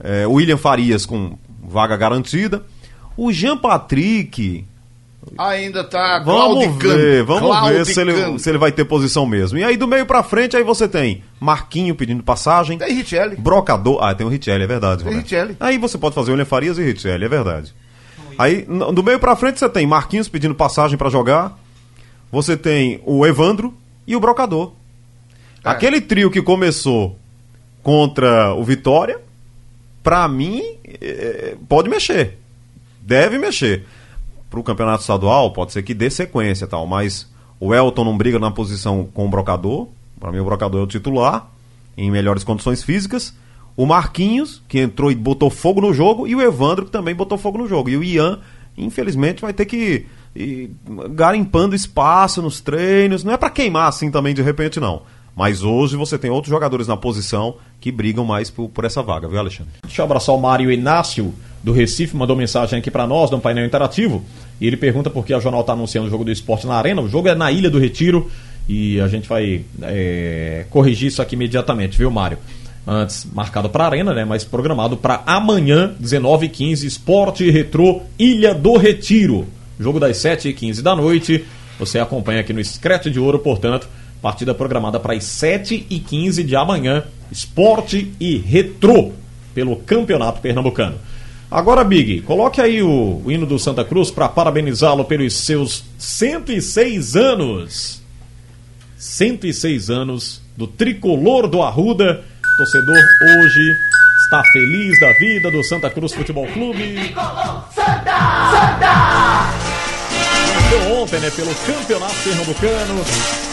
[0.01, 2.63] é, o William Farias com vaga garantida.
[3.17, 4.65] O Jean Patrick,
[5.37, 9.59] Ainda tá vamos ver, vamos ver se ele, se ele vai ter posição mesmo.
[9.59, 12.79] E aí do meio pra frente, aí você tem Marquinho pedindo passagem.
[12.79, 13.37] Tem Richelli.
[13.37, 14.03] Brocador.
[14.03, 15.05] Ah, tem o Richelli, é verdade.
[15.05, 15.19] Tem.
[15.19, 15.57] Richelli.
[15.59, 17.75] Aí você pode fazer o William Farias e Richelli, é verdade.
[18.39, 21.59] Aí, do meio pra frente, você tem Marquinhos pedindo passagem pra jogar.
[22.31, 23.75] Você tem o Evandro
[24.07, 24.73] e o Brocador.
[25.65, 25.71] É.
[25.71, 27.19] Aquele trio que começou
[27.83, 29.19] contra o Vitória,
[30.03, 30.63] pra mim,
[31.01, 32.39] é, pode mexer.
[33.01, 33.85] Deve mexer.
[34.51, 37.29] Pro campeonato estadual, pode ser que dê sequência tal, mas
[37.59, 39.89] o Elton não briga na posição com o Brocador.
[40.21, 41.49] Pra mim, o Brocador é o titular,
[41.97, 43.35] em melhores condições físicas.
[43.77, 47.37] O Marquinhos, que entrou e botou fogo no jogo, e o Evandro, que também botou
[47.37, 47.91] fogo no jogo.
[47.91, 48.41] E o Ian,
[48.77, 50.71] infelizmente, vai ter que ir
[51.11, 53.25] garimpando espaço nos treinos.
[53.25, 55.03] Não é pra queimar assim também de repente, não.
[55.35, 59.29] Mas hoje você tem outros jogadores na posição que brigam mais por, por essa vaga,
[59.29, 59.75] viu, Alexandre?
[59.83, 61.35] Deixa eu abraçar o Mário Inácio,
[61.67, 64.23] do Recife, mandou mensagem aqui pra nós, no painel interativo.
[64.61, 67.03] E ele pergunta por que a Jornal tá anunciando o jogo do esporte na Arena.
[67.03, 68.31] O jogo é na Ilha do Retiro.
[68.69, 72.39] E a gente vai é, corrigir isso aqui imediatamente, viu, Mário?
[72.87, 74.25] Antes marcado pra Arena, né?
[74.25, 79.45] Mas programado pra amanhã, 19h15, Esporte Retrô Ilha do Retiro.
[79.77, 81.45] Jogo das 7h15 da noite.
[81.81, 83.89] Você acompanha aqui no Scratch de Ouro, portanto,
[84.23, 87.03] partida programada para as 7h15 de amanhã.
[87.33, 89.11] Esporte e Retrô
[89.53, 90.95] pelo Campeonato Pernambucano.
[91.51, 97.15] Agora, Big, coloque aí o, o hino do Santa Cruz para parabenizá-lo pelos seus 106
[97.15, 98.03] anos.
[98.97, 102.25] 106 anos do tricolor do Arruda.
[102.57, 103.73] Torcedor hoje
[104.25, 107.15] está feliz da vida do Santa Cruz Futebol Clube.
[110.69, 113.46] Foi ontem, né, pelo Campeonato Pernambucano.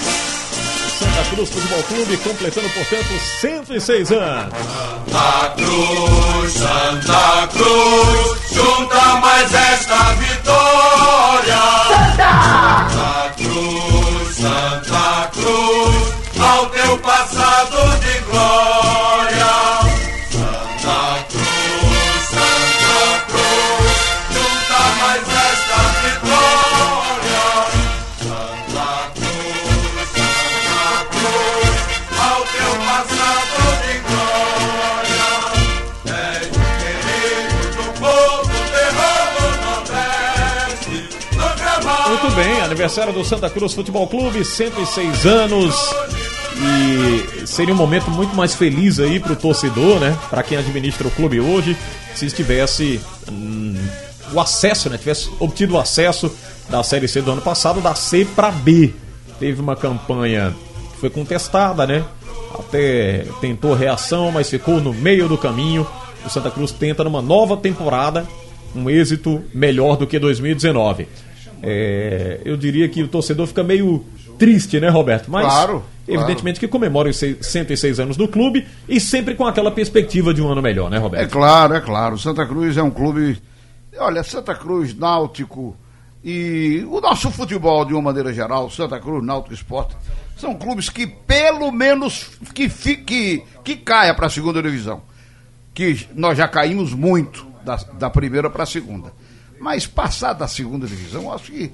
[1.03, 4.53] Santa Cruz Futebol Clube completando, portanto, 106 anos.
[5.11, 10.82] Santa Cruz, Santa Cruz, junta mais esta vitória.
[42.83, 45.73] Aniversário do Santa Cruz Futebol Clube, 106 anos.
[46.57, 50.17] E seria um momento muito mais feliz aí pro torcedor, né?
[50.29, 51.77] Para quem administra o clube hoje,
[52.13, 52.99] se estivesse
[53.31, 53.73] hum,
[54.33, 54.97] o acesso, né?
[54.97, 56.29] Tivesse obtido o acesso
[56.67, 58.93] da Série C do ano passado, da C para B.
[59.39, 60.53] Teve uma campanha
[60.91, 62.03] que foi contestada, né?
[62.53, 65.87] Até tentou reação, mas ficou no meio do caminho.
[66.25, 68.27] O Santa Cruz tenta numa nova temporada
[68.75, 71.07] um êxito melhor do que 2019.
[71.65, 74.03] É, eu diria que o torcedor fica meio
[74.37, 75.31] triste, né, Roberto?
[75.31, 79.71] Mas, Claro, evidentemente, que comemora os seis- 106 anos do clube e sempre com aquela
[79.71, 81.31] perspectiva de um ano melhor, né, É Roberto?
[81.31, 82.17] claro, é claro.
[82.17, 83.41] Santa Cruz é um clube.
[83.97, 85.75] Olha, Santa Cruz, Náutico
[86.23, 89.95] e o nosso futebol de uma maneira geral, Santa Cruz, Náutico Esporte,
[90.35, 95.01] são clubes que pelo menos que fique que caia para a segunda divisão.
[95.73, 99.11] Que nós já caímos muito da, da primeira para a segunda.
[99.63, 101.71] Mas passar da segunda divisão, acho que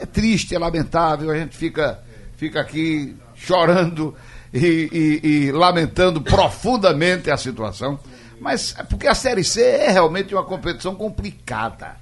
[0.00, 2.00] é triste, é lamentável, a gente fica,
[2.36, 4.16] fica aqui chorando
[4.52, 8.00] e, e- e lamentando profundamente a situação.
[8.40, 11.94] Mas é porque a Série C é realmente uma competição complicada.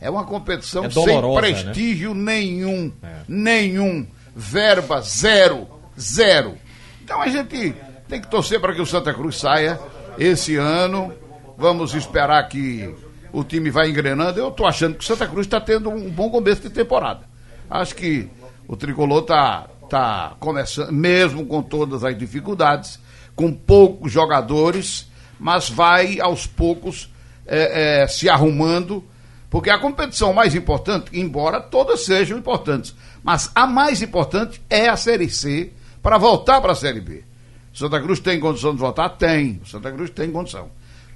[0.00, 2.92] É uma competição É sem dolorosa, prestígio nenhum.
[3.26, 4.06] Nenhum.
[4.36, 5.66] Verba zero.
[5.98, 6.54] Zero.
[7.02, 7.74] Então a gente
[8.08, 9.80] tem que torcer para que o Santa Cruz saia
[10.16, 11.12] esse ano.
[11.58, 12.94] Vamos esperar que
[13.36, 14.40] o time vai engrenando.
[14.40, 17.20] Eu estou achando que o Santa Cruz está tendo um bom começo de temporada.
[17.68, 18.30] Acho que
[18.66, 22.98] o tricolor está tá começando, mesmo com todas as dificuldades,
[23.34, 27.12] com poucos jogadores, mas vai aos poucos
[27.46, 29.04] é, é, se arrumando,
[29.50, 34.96] porque a competição mais importante, embora todas sejam importantes, mas a mais importante é a
[34.96, 35.72] Série C
[36.02, 37.22] para voltar para a Série B.
[37.74, 39.10] Santa Cruz tem condição de voltar?
[39.10, 39.60] Tem.
[39.66, 40.70] Santa Cruz tem condição.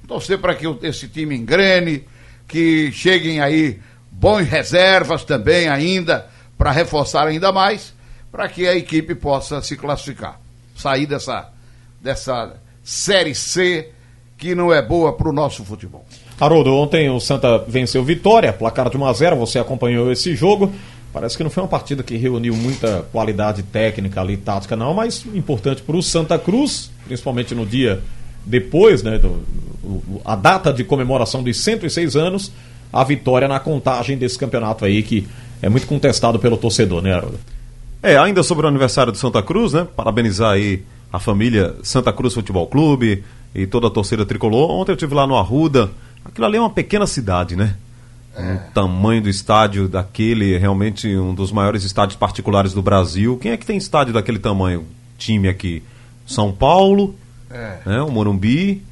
[0.06, 2.04] Torcer para que esse time engrene,
[2.48, 3.78] que cheguem aí
[4.10, 6.26] bons reservas também ainda,
[6.58, 7.94] para reforçar ainda mais,
[8.30, 10.40] para que a equipe possa se classificar.
[10.74, 11.50] Sair dessa,
[12.00, 13.90] dessa Série C
[14.36, 16.04] que não é boa para o nosso futebol.
[16.40, 20.72] Haroldo, ontem o Santa venceu Vitória, placar de 1 a 0 você acompanhou esse jogo.
[21.12, 25.26] Parece que não foi uma partida que reuniu muita qualidade técnica ali, tática não, mas
[25.34, 28.00] importante para o Santa Cruz, principalmente no dia
[28.44, 29.42] depois, né, do,
[29.82, 32.52] o- a data de comemoração dos 106 anos,
[32.92, 35.26] a vitória na contagem desse campeonato aí que
[35.62, 37.38] é muito contestado pelo torcedor, né, Haroldo?
[38.02, 39.86] É, ainda sobre o aniversário do Santa Cruz, né?
[39.94, 43.22] Parabenizar aí a família Santa Cruz Futebol Clube
[43.54, 44.70] e toda a torcida tricolor.
[44.70, 45.90] Ontem eu estive lá no Arruda.
[46.24, 47.74] Aquilo ali é uma pequena cidade, né?
[48.38, 53.36] O tamanho do estádio daquele é realmente um dos maiores estádios particulares do Brasil.
[53.36, 54.86] Quem é que tem estádio daquele tamanho?
[55.18, 55.82] Time aqui.
[56.24, 57.14] São Paulo,
[57.50, 57.78] É.
[57.84, 58.02] né?
[58.02, 58.82] o Morumbi.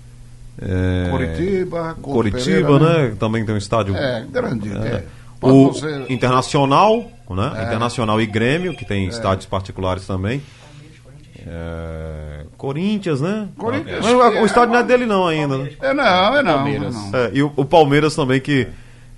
[0.60, 3.16] é, Curitiba, Couto Coritiba, Pereira, né?
[3.18, 3.96] Também tem um estádio.
[3.96, 4.70] É, grande.
[4.72, 5.04] é.
[5.40, 7.64] Pode O ser- Internacional, né?
[7.64, 10.42] Internacional e Grêmio, que tem estádios particulares também.
[11.46, 13.48] É, Corinthians, né?
[13.56, 15.70] Corinthians, Mas o, é, estádio não é dele não ainda, né?
[15.80, 16.66] É não, é não.
[16.66, 17.16] É não.
[17.16, 18.66] É, e o, o Palmeiras também que,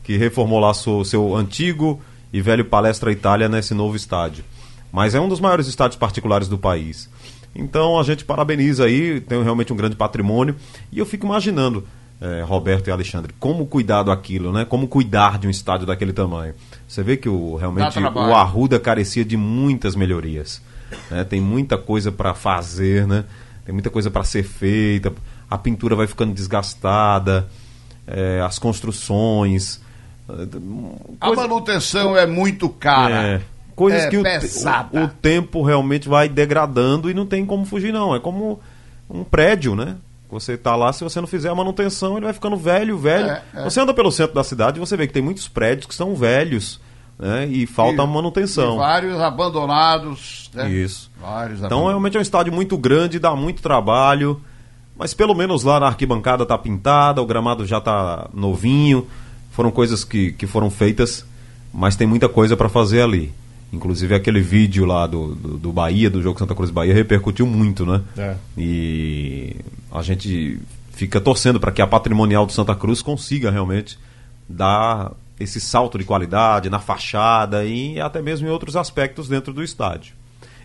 [0.05, 2.01] que reformou lá seu, seu antigo
[2.33, 4.45] e velho Palestra Itália nesse novo estádio.
[4.93, 7.09] Mas é um dos maiores estádios particulares do país.
[7.55, 10.55] Então a gente parabeniza aí, tem realmente um grande patrimônio.
[10.93, 11.85] E eu fico imaginando,
[12.21, 14.65] eh, Roberto e Alexandre, como cuidar daquilo, né?
[14.65, 16.55] Como cuidar de um estádio daquele tamanho.
[16.87, 17.83] Você vê que o, realmente
[18.31, 20.63] o Arruda carecia de muitas melhorias.
[21.11, 21.25] né?
[21.25, 23.25] Tem muita coisa para fazer, né?
[23.65, 25.13] Tem muita coisa para ser feita.
[25.51, 27.49] A pintura vai ficando desgastada,
[28.07, 29.81] eh, as construções.
[30.29, 30.47] eh,
[31.21, 33.23] A manutenção é muito cara.
[33.27, 33.41] é,
[33.81, 37.93] coisas É que o, o, o tempo realmente vai degradando e não tem como fugir,
[37.93, 38.15] não.
[38.15, 38.61] É como
[39.09, 39.97] um prédio, né?
[40.31, 43.29] Você tá lá, se você não fizer a manutenção, ele vai ficando velho, velho.
[43.31, 43.65] É, é.
[43.65, 46.15] Você anda pelo centro da cidade e você vê que tem muitos prédios que são
[46.15, 46.81] velhos,
[47.19, 47.47] né?
[47.49, 48.75] E falta E- manutenção.
[48.75, 50.51] e vários abandonados.
[50.55, 50.71] né?
[50.71, 51.11] Isso.
[51.21, 51.89] Vários Então abandonados.
[51.91, 54.41] realmente é um estádio muito grande, dá muito trabalho.
[54.97, 59.07] Mas pelo menos lá na arquibancada tá pintada, o gramado já tá novinho.
[59.51, 61.25] Foram coisas que, que foram feitas,
[61.73, 63.33] mas tem muita coisa para fazer ali.
[63.73, 67.87] Inclusive aquele vídeo lá do, do, do Bahia, do jogo Santa Cruz Bahia, repercutiu muito,
[67.87, 68.03] né?
[68.19, 68.35] É.
[68.59, 69.57] E
[69.93, 70.59] a gente
[70.93, 73.99] fica torcendo para que a patrimonial do Santa Cruz consiga realmente
[74.49, 79.63] dar esse salto de qualidade na fachada e até mesmo em outros aspectos dentro do
[79.63, 80.15] estádio.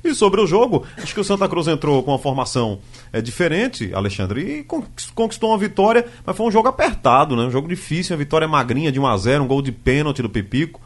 [0.04, 2.80] E sobre o jogo, acho que o Santa Cruz entrou com uma formação
[3.12, 7.44] é, diferente, Alexandre, e conquist- conquistou uma vitória, mas foi um jogo apertado, né?
[7.44, 10.30] um jogo difícil, uma vitória magrinha de 1 a 0 um gol de pênalti do
[10.30, 10.80] Pipico.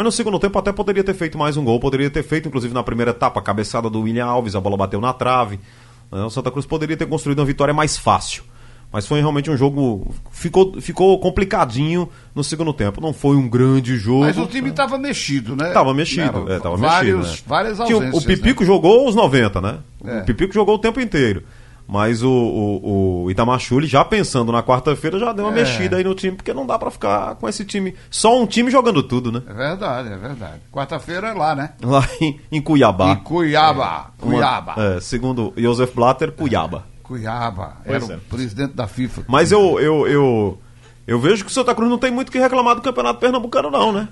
[0.00, 2.72] Mas no segundo tempo até poderia ter feito mais um gol, poderia ter feito, inclusive
[2.72, 5.60] na primeira etapa, a cabeçada do William Alves, a bola bateu na trave.
[6.10, 6.22] né?
[6.24, 8.42] O Santa Cruz poderia ter construído uma vitória mais fácil.
[8.90, 10.14] Mas foi realmente um jogo.
[10.30, 12.98] Ficou, ficou complicadinho no segundo tempo.
[12.98, 14.20] Não foi um grande jogo.
[14.24, 15.68] Mas o time estava mexido, né?
[15.70, 17.36] Tava mexido, Era é, tava vários, mexido.
[17.36, 17.44] né?
[17.46, 18.24] Várias Tinha o- ausências.
[18.24, 19.78] o Pipico jogou os 90, né?
[20.02, 20.20] É.
[20.20, 21.42] O Pipico jogou o tempo inteiro.
[21.92, 25.56] Mas o, o, o Itamachule, já pensando na quarta-feira, já deu uma É.
[25.56, 27.96] mexida aí no time, porque não dá pra ficar com esse time.
[28.08, 29.42] Só um time jogando tudo, né?
[29.48, 30.60] É verdade, é verdade.
[30.72, 31.70] Quarta-feira é lá, né?
[31.82, 33.10] Lá em, em Cuiabá.
[33.10, 34.10] Em Cuiabá.
[34.22, 34.74] Uma- Cuiabá.
[34.78, 36.84] é, segundo Joseph Blatter, Cuiabá.
[37.02, 37.78] Cuiabá.
[37.84, 38.16] Pois Era é.
[38.18, 39.22] o presidente da FIFA.
[39.26, 40.58] Mas eu, eu, eu,
[41.08, 43.68] eu vejo que o Santa Cruz não tem muito o que reclamar do Campeonato Pernambucano,
[43.68, 44.06] não, né?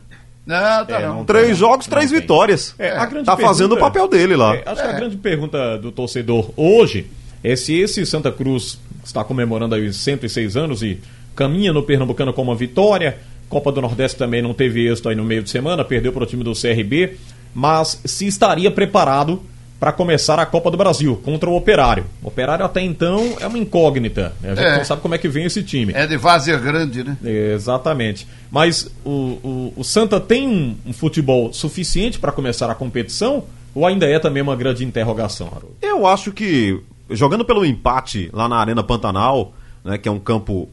[0.44, 1.24] Não, tá É, não.
[1.24, 1.54] Três tem.
[1.54, 2.74] jogos, Não três vitórias.
[2.78, 4.56] É, a grande tá fazendo o pergunta- papel dele lá.
[4.56, 7.17] É, acho que a grande pergunta do torcedor hoje é
[7.56, 10.98] se esse Santa Cruz está comemorando aí os 106 anos e
[11.34, 13.18] caminha no Pernambucano com uma vitória.
[13.48, 16.26] Copa do Nordeste também não teve êxito aí no meio de semana, perdeu para o
[16.26, 17.14] time do CRB,
[17.54, 19.40] mas se estaria preparado
[19.80, 22.04] para começar a Copa do Brasil contra o Operário.
[22.22, 24.50] O Operário até então é uma incógnita, né?
[24.50, 24.76] a gente É.
[24.76, 25.92] não sabe como é que vem esse time.
[25.94, 27.16] É de Várzea Grande, né?
[27.54, 28.26] Exatamente.
[28.50, 29.10] Mas o,
[29.42, 33.44] o, o Santa tem um, um futebol suficiente para começar a competição?
[33.74, 35.76] Ou ainda é também uma grande interrogação, Haroldo?
[35.80, 39.52] Eu acho que jogando pelo empate lá na Arena Pantanal,
[39.84, 40.68] né, que é um campo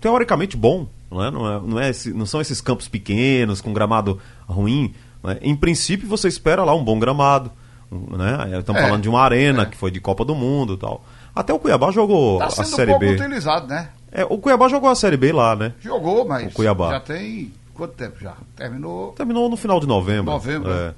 [0.00, 1.30] teoricamente bom, não, é?
[1.30, 4.94] Não, é, não, é esse- não são esses campos pequenos com gramado ruim.
[5.22, 5.38] né?
[5.42, 7.50] Em princípio você espera lá um bom gramado,
[7.90, 8.58] né?
[8.58, 9.66] Estamos É, falando de uma arena é.
[9.66, 11.04] que foi de Copa do Mundo, e tal.
[11.34, 13.12] Até o Cuiabá jogou Tá a sendo Série pouco B.
[13.12, 13.88] utilizado, né?
[14.10, 15.72] É, o Cuiabá jogou a Série B lá, né?
[15.80, 16.90] Jogou, mas O Cuiabá.
[16.90, 18.34] já tem quanto tempo já?
[18.56, 19.12] Terminou.
[19.12, 20.30] Terminou no final de novembro.
[20.32, 20.92] Novembro, É.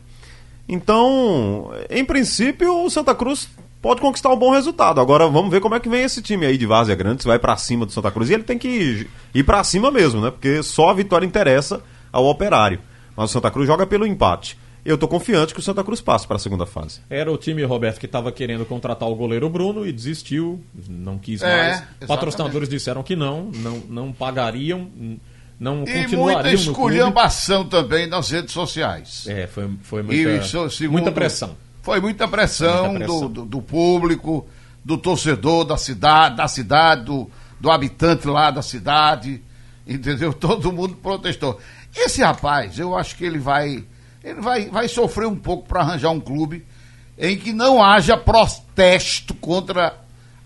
[0.69, 3.49] Então, em princípio, o Santa Cruz
[3.85, 4.99] pode conquistar um bom resultado.
[4.99, 7.39] Agora vamos ver como é que vem esse time aí de Várzea Grande, se vai
[7.39, 8.31] pra cima do Santa Cruz.
[8.31, 10.31] E ele tem que ir, ir para cima mesmo, né?
[10.31, 12.81] Porque só a vitória interessa ao operário.
[13.15, 14.57] Mas o Santa Cruz joga pelo empate.
[14.85, 17.01] Eu tô confiante que o Santa Cruz passe para a segunda fase.
[17.11, 21.43] Era o time, Roberto, que estava querendo contratar o goleiro Bruno e desistiu, não quis
[21.43, 21.69] É, mais.
[21.77, 22.07] exatamente.
[22.09, 24.89] Patrocinadores disseram que não, não, não pagariam,
[25.61, 29.27] não E continuariam muita esculhambação também nas redes sociais.
[29.29, 31.57] É, foi, foi E muita, isso, segundo- muita pressão.
[31.85, 33.21] Foi muita pressão, Muita pressão.
[33.21, 34.49] Do, do, do público,
[34.83, 39.43] do torcedor da cidade, da cidade, do, do habitante lá da cidade.
[39.87, 40.33] Entendeu?
[40.33, 41.61] Todo mundo protestou.
[41.95, 43.85] Esse rapaz, eu acho que ele vai.
[44.25, 46.65] Ele vai, vai sofrer um pouco para arranjar um clube
[47.19, 49.95] em que não haja protesto contra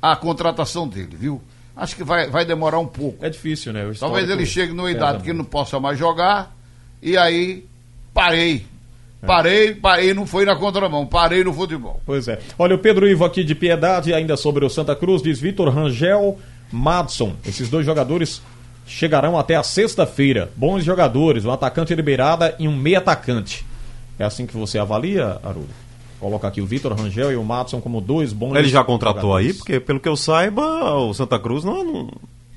[0.03, 1.41] a contratação dele, viu?
[1.77, 3.25] Acho que vai, vai demorar um pouco.
[3.25, 3.89] É difícil, né?
[4.01, 5.39] Talvez ele chegue numa idade que muito.
[5.39, 6.53] não possa mais jogar,
[7.01, 7.65] e aí
[8.13, 8.67] parei.
[9.27, 12.01] Parei, parei, não foi na contramão, parei no futebol.
[12.07, 12.39] Pois é.
[12.59, 16.39] Olha, o Pedro Ivo aqui de Piedade, ainda sobre o Santa Cruz, diz Vitor Rangel,
[16.71, 17.35] Madson.
[17.45, 18.41] Esses dois jogadores
[18.87, 20.51] chegarão até a sexta-feira.
[20.57, 23.67] Bons jogadores, um atacante de beirada e um meio atacante.
[24.19, 25.69] É assim que você avalia, Haroldo?
[26.21, 29.45] Coloca aqui o Vitor Rangel e o Madson como dois bons Ele já contratou aí,
[29.49, 29.57] jogadores.
[29.59, 30.63] porque pelo que eu saiba,
[30.97, 32.11] o Santa Cruz não, não,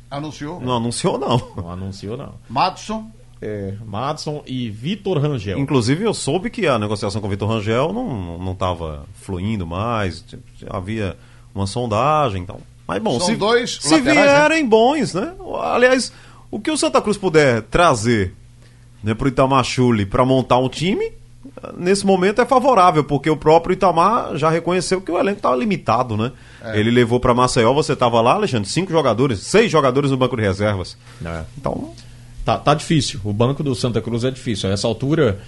[0.09, 0.59] Anunciou.
[0.59, 1.41] não anunciou, não.
[1.55, 2.33] Não anunciou, não.
[2.49, 3.09] Madson,
[3.41, 5.57] É, Madson e Vitor Rangel.
[5.57, 10.23] Inclusive, eu soube que a negociação com o Vitor Rangel não não estava fluindo mais,
[10.69, 11.17] havia
[11.53, 12.61] uma sondagem e tal.
[12.87, 14.37] Mas bom, São se, dois se laterais, né?
[14.37, 15.33] vierem bons, né?
[15.61, 16.11] Aliás,
[16.51, 18.33] o que o Santa Cruz puder trazer
[19.03, 21.11] né, para o Itamachule para montar um time,
[21.77, 26.15] nesse momento é favorável, porque o próprio Itamar já reconheceu que o elenco estava limitado,
[26.15, 26.31] né?
[26.63, 26.79] É.
[26.79, 30.43] Ele levou para Maceió, você estava lá, Alexandre, cinco jogadores, seis jogadores no banco de
[30.43, 30.97] reservas.
[31.25, 31.43] É.
[31.57, 31.93] Então,
[32.45, 33.19] Tá, tá difícil.
[33.23, 34.69] O banco do Santa Cruz é difícil.
[34.69, 35.39] A essa altura,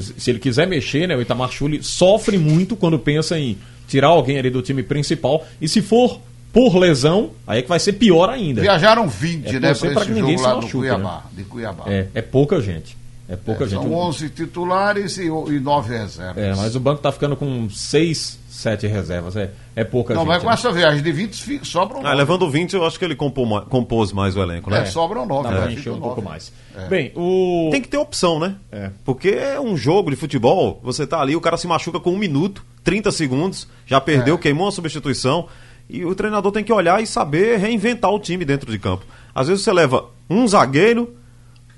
[0.00, 3.56] se ele quiser mexer, né, o Itamar Chuli sofre muito quando pensa em
[3.86, 5.46] tirar alguém ali do time principal.
[5.60, 6.20] E se for
[6.52, 8.60] por lesão, aí é que vai ser pior ainda.
[8.60, 11.84] viajaram 20, É né, para esse jogo lá se do Cuiabá, de Cuiabá.
[11.86, 12.97] É, é pouca gente.
[13.28, 13.82] É pouca É, gente.
[13.82, 16.42] São 11 titulares e, o- e 9 reservas.
[16.42, 19.36] É, mas o banco tá ficando com seis, sete reservas.
[19.36, 20.28] É, é pouca Não, gente.
[20.28, 20.54] mas com né?
[20.54, 22.16] essa viagem de 20, fi- sobram ah, 9.
[22.16, 24.80] levando 20, eu acho que ele compô compôs mais o elenco, né?
[24.80, 25.42] É, sobram 9.
[25.50, 26.50] Dá pra encher um pouco mais.
[26.88, 27.68] Bem, o.
[27.70, 28.54] Tem que ter opção, né?
[28.72, 28.90] É.
[29.04, 32.18] Porque é um jogo de futebol, você tá ali, o cara se machuca com um
[32.18, 34.38] minuto, 30 segundos, já perdeu, É.
[34.38, 35.46] queimou a substituição.
[35.90, 39.04] E o treinador tem que olhar e saber reinventar o time dentro de campo.
[39.34, 41.14] Às vezes você leva um zagueiro,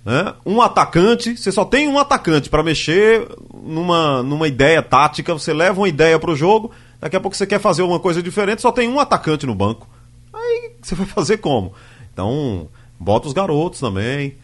[0.05, 5.53] né, um atacante, você só tem um atacante para mexer numa, numa ideia tática, você
[5.53, 8.73] leva uma ideia pro jogo, daqui a pouco você quer fazer uma coisa diferente, só
[8.73, 9.89] tem um atacante no banco.
[10.33, 11.73] Aí você vai fazer como?
[12.13, 14.37] Então, bota os garotos também.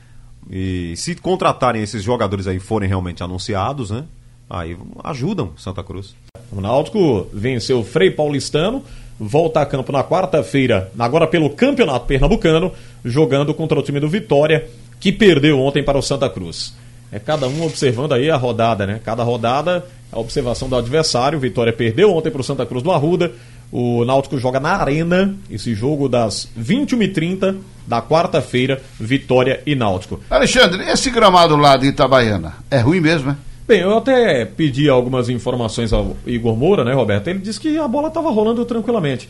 [0.50, 4.04] E se contratarem esses jogadores aí forem realmente anunciados, né?
[4.48, 6.14] Aí ajudam Santa Cruz.
[6.52, 8.84] O Náutico venceu o Frei Paulistano,
[9.18, 12.72] volta a campo na quarta-feira, agora pelo Campeonato Pernambucano,
[13.04, 14.68] jogando contra o time do Vitória,
[15.00, 16.74] que perdeu ontem para o Santa Cruz.
[17.12, 19.00] É cada um observando aí a rodada, né?
[19.04, 21.38] Cada rodada, a observação do adversário.
[21.38, 23.32] Vitória perdeu ontem para o Santa Cruz do Arruda.
[23.70, 27.56] O Náutico joga na Arena, esse jogo das 21h30
[27.86, 30.20] da quarta-feira, Vitória e Náutico.
[30.30, 33.36] Alexandre, esse gramado lá de Itabaiana é ruim mesmo, é?
[33.66, 37.26] Bem, eu até pedi algumas informações ao Igor Moura, né, Roberto?
[37.26, 39.28] Ele disse que a bola estava rolando tranquilamente.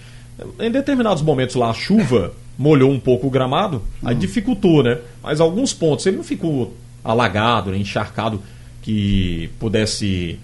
[0.61, 4.99] Em determinados momentos lá, a chuva molhou um pouco o gramado, aí dificultou, né?
[5.23, 8.43] Mas alguns pontos ele não ficou alagado, né, encharcado,
[8.83, 10.39] que pudesse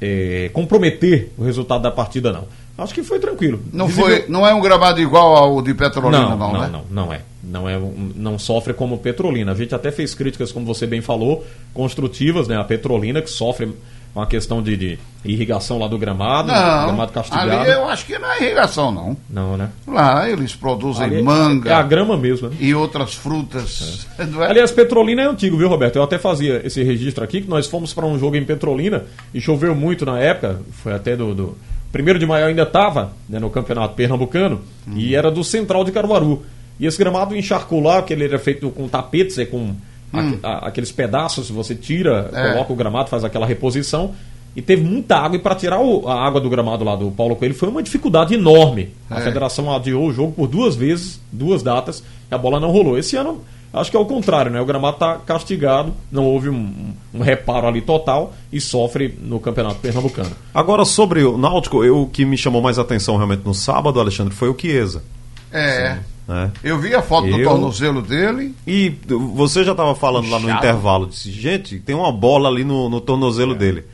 [0.00, 2.44] é, comprometer o resultado da partida, não.
[2.78, 3.60] Acho que foi tranquilo.
[3.72, 6.68] Não, Visível- foi, não é um gramado igual ao de Petrolina, não, não, não, né?
[6.72, 7.20] não, não é.
[7.44, 9.52] Não é, um- não sofre como Petrolina.
[9.52, 12.56] A gente até fez críticas, como você bem falou, construtivas, né?
[12.56, 13.68] A Petrolina que sofre
[14.14, 17.50] uma questão de, de irrigação lá do gramado, Não, gramado castigado.
[17.50, 19.16] ali eu acho que não é irrigação, não.
[19.30, 19.70] Não, né?
[19.86, 22.56] Lá eles produzem Ali é- manga É a grama mesmo, né?
[22.60, 24.06] e outras frutas.
[24.30, 24.48] Não é?
[24.50, 25.96] Aliás, Petrolina é antigo, viu, Roberto?
[25.96, 29.40] Eu até fazia esse registro aqui, que nós fomos para um jogo em Petrolina e
[29.40, 31.34] choveu muito na época, foi até do.
[31.34, 31.56] do...
[31.90, 34.62] Primeiro de maio ainda estava né, no campeonato pernambucano
[34.94, 36.42] e era do Central de Caruaru.
[36.80, 39.74] E esse gramado encharcou lá, que ele era feito com tapetes, é com
[40.12, 42.52] aque- a- aqueles pedaços, você tira, É.
[42.52, 44.12] coloca o gramado, faz aquela reposição.
[44.54, 47.34] E teve muita água, e para tirar o- a água do gramado lá do Paulo
[47.36, 48.90] Coelho foi uma dificuldade enorme.
[49.08, 49.22] A É.
[49.22, 52.98] federação adiou o jogo por duas vezes, duas datas, e a bola não rolou.
[52.98, 53.40] Esse ano,
[53.72, 54.60] acho que é o contrário, né?
[54.60, 59.40] O gramado está castigado, não houve um, um- um reparo ali total e sofre no
[59.40, 60.32] campeonato pernambucano.
[60.52, 64.34] Agora, sobre o Náutico, eu, o que me chamou mais atenção realmente no sábado, Alexandre,
[64.34, 65.02] foi o Chiesa.
[65.52, 65.98] É.
[66.26, 66.50] Né?
[66.62, 68.54] Eu vi a foto do Eu- tornozelo dele.
[68.66, 68.90] E
[69.34, 73.00] você já estava falando lá no intervalo, disse, gente, tem uma bola ali no, no
[73.00, 73.84] tornozelo dele.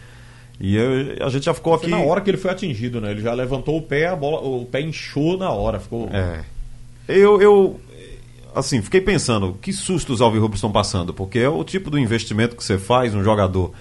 [0.60, 1.96] E eu- a gente já ficou Foi aqui.
[1.96, 3.12] na hora que ele foi atingido, né?
[3.12, 5.78] Ele já levantou o pé, a bola, o pé inchou na hora.
[5.80, 6.08] Ficou.
[6.12, 6.40] É.
[7.08, 7.80] Eu, eu,
[8.54, 12.56] assim, fiquei pensando, que susto os alvirrubros estão passando, porque é o tipo do investimento
[12.56, 13.72] que você faz, um jogador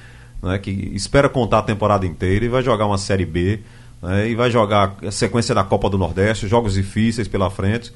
[0.41, 3.59] né, que espera contar a temporada inteira e vai jogar uma Série B,
[4.01, 7.91] né, e vai jogar a sequência da Copa do Nordeste, jogos difíceis pela frente.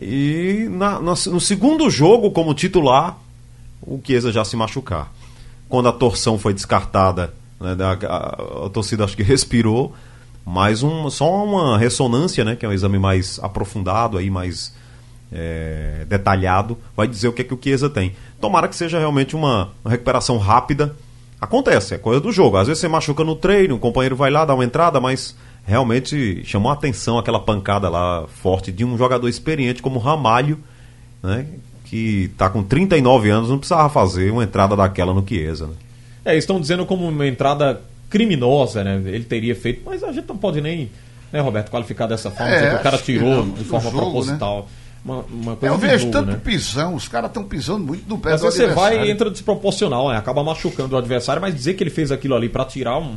[0.00, 3.16] E na- na- no segundo jogo, como titular,
[3.82, 5.12] o Chiesa já se machucar.
[5.68, 7.76] Quando a torção foi descartada, né,
[8.08, 9.94] a, a torcida acho que respirou,
[10.44, 14.74] mas um, só uma ressonância, né, que é um exame mais aprofundado, aí, mais
[15.32, 18.14] é, detalhado, vai dizer o que, é que o Chiesa tem.
[18.40, 20.94] Tomara que seja realmente uma, uma recuperação rápida.
[21.42, 22.56] Acontece, é coisa do jogo.
[22.56, 25.34] Às vezes você machuca no treino, o companheiro vai lá, dá uma entrada, mas
[25.66, 30.60] realmente chamou a atenção aquela pancada lá forte de um jogador experiente como Ramalho,
[31.20, 31.44] né?
[31.86, 35.66] Que tá com 39 anos, não precisava fazer uma entrada daquela no Chiesa.
[35.66, 35.74] Né?
[36.26, 39.02] É, estão dizendo como uma entrada criminosa, né?
[39.04, 40.92] Ele teria feito, mas a gente não pode nem,
[41.32, 44.00] né, Roberto, qualificar dessa forma, É, dizer que o cara tirou não, de forma jogo,
[44.00, 44.68] proposital.
[45.04, 46.40] Uma, uma coisa Eu vejo jogo, tanto né?
[46.44, 49.28] pisão, os caras estão pisando muito no pé Às do vezes você vai e entra
[49.30, 50.16] desproporcional, né?
[50.16, 53.16] acaba machucando o adversário, mas dizer que ele fez aquilo ali para tirar um,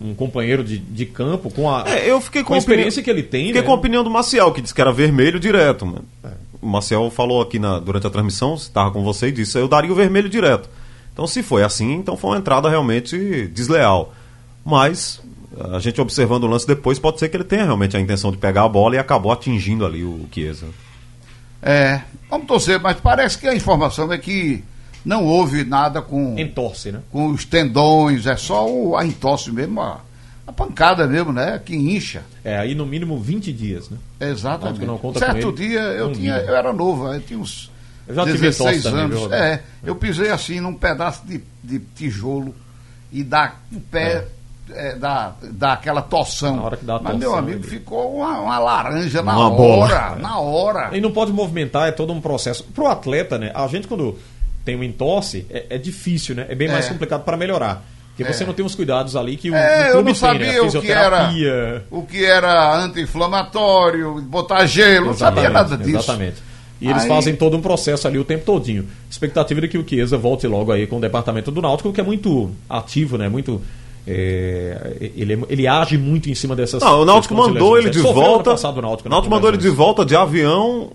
[0.00, 2.74] um companheiro de, de campo com a, É, eu fiquei com, com a a opinião-
[2.78, 3.66] experiência que ele tem, Fiquei né?
[3.66, 5.84] com a opinião do Maciel, que disse que era vermelho direto.
[5.84, 6.04] Mano.
[6.62, 9.92] O Maciel falou aqui na- durante a transmissão, estava com você, e disse: eu daria
[9.92, 10.70] o vermelho direto.
[11.12, 14.14] Então, se foi assim, então foi uma entrada realmente desleal.
[14.64, 15.20] Mas,
[15.72, 18.38] a gente observando o lance depois, pode ser que ele tenha realmente a intenção de
[18.38, 20.66] pegar a bola e acabou atingindo ali o Chiesa.
[21.66, 22.00] É,
[22.30, 24.62] vamos torcer, mas parece que a informação é que
[25.04, 27.00] não houve nada com, Entorce, né?
[27.10, 30.00] com os tendões, é só o, a entorse mesmo, a,
[30.46, 31.60] a pancada mesmo, né?
[31.64, 32.22] Que incha.
[32.44, 33.98] É, aí no mínimo 20 dias, né?
[34.20, 34.86] Exatamente.
[34.86, 37.68] Não conta certo dia eu tinha, eu era novo, eu tinha uns
[38.06, 39.20] Eu já tive 16 entorse também, anos.
[39.22, 39.42] Roberto?
[39.42, 42.54] é, eu pisei assim num pedaço de, de tijolo
[43.10, 44.28] e dá o pé é,
[44.98, 46.56] dá, dá aquela torção.
[46.56, 49.36] Na hora que dá a Mas meu torção, amigo ele- ficou uma, uma laranja na
[49.36, 50.16] Uma hora, bola.
[50.20, 50.90] na hora.
[50.96, 52.64] E não pode movimentar, é todo um processo.
[52.64, 53.50] Pro atleta, né?
[53.54, 54.18] A gente quando
[54.64, 56.46] tem um entorse, é, é difícil, né?
[56.48, 56.88] É bem mais É.
[56.88, 57.82] complicado para melhorar.
[58.16, 58.32] Porque É.
[58.32, 60.52] você não tem os cuidados ali que o, É, o eu clube não tem, sabia
[60.52, 60.60] né?
[60.60, 62.74] O que era o que era
[63.30, 65.98] anti-inflamatório, botar gelo, não sabia Exatamente, nada disso.
[65.98, 66.42] Exatamente.
[66.80, 68.86] E eles Aí- fazem todo um processo ali o tempo todinho.
[69.10, 72.04] Expectativa de que o Chiesa volte logo aí com o departamento do Náutico, que é
[72.04, 73.28] muito ativo, né?
[73.28, 73.62] Muito.
[74.06, 76.80] É, ele, é- ele age muito em cima dessas.
[76.82, 78.50] Não, o Náutico mandou ele de Sofreu ano volta.
[78.52, 80.90] passado o Náutico, né, Náutico mandou ele de volta de avião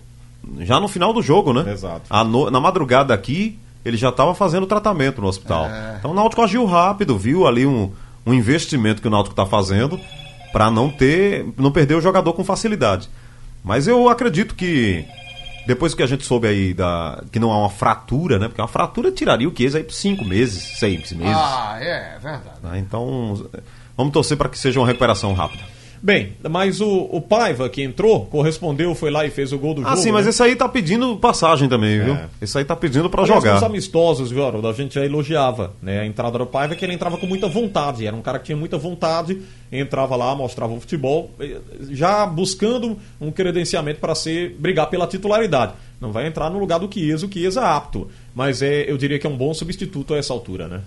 [0.61, 1.71] já no final do jogo, né?
[1.71, 2.01] Exato.
[2.25, 5.65] No- Na madrugada aqui, ele já estava fazendo tratamento no hospital.
[5.65, 5.95] É.
[5.99, 7.91] Então o Náutico agiu rápido, viu ali um,
[8.25, 9.99] um investimento que o Náutico está fazendo
[10.53, 13.09] para não ter, não perder o jogador com facilidade.
[13.63, 15.05] Mas eu acredito que
[15.65, 18.47] depois que a gente soube aí da que não há uma fratura, né?
[18.47, 21.35] Porque uma fratura tiraria o Chiesa aí por cinco meses, seis meses.
[21.35, 22.55] Ah, é, verdade.
[22.63, 22.79] né?
[22.79, 23.47] Então
[23.95, 25.63] vamos torcer para que seja uma recuperação rápida.
[26.03, 29.81] Bem, mas o, o Paiva que entrou, correspondeu, foi lá e fez o gol do
[29.85, 29.97] Ah, jogo.
[30.01, 30.31] sim, mas né?
[30.31, 32.15] esse aí tá pedindo passagem também, viu?
[32.15, 32.27] É.
[32.41, 33.57] Esse aí tá pedindo pra Aliás, jogar.
[33.57, 34.67] Os amistosos, viu, Haroldo?
[34.67, 35.99] A gente já elogiava né?
[35.99, 38.05] a entrada do Paiva, que ele entrava com muita vontade.
[38.07, 39.41] Era um cara que tinha muita vontade,
[39.71, 41.29] entrava lá, mostrava o futebol,
[41.91, 45.73] já buscando um credenciamento para ser brigar pela titularidade.
[45.99, 48.07] Não vai entrar no lugar do Chiesa, o Chiesa é apto.
[48.33, 50.81] Mas é, eu diria que é um bom substituto a essa altura, né?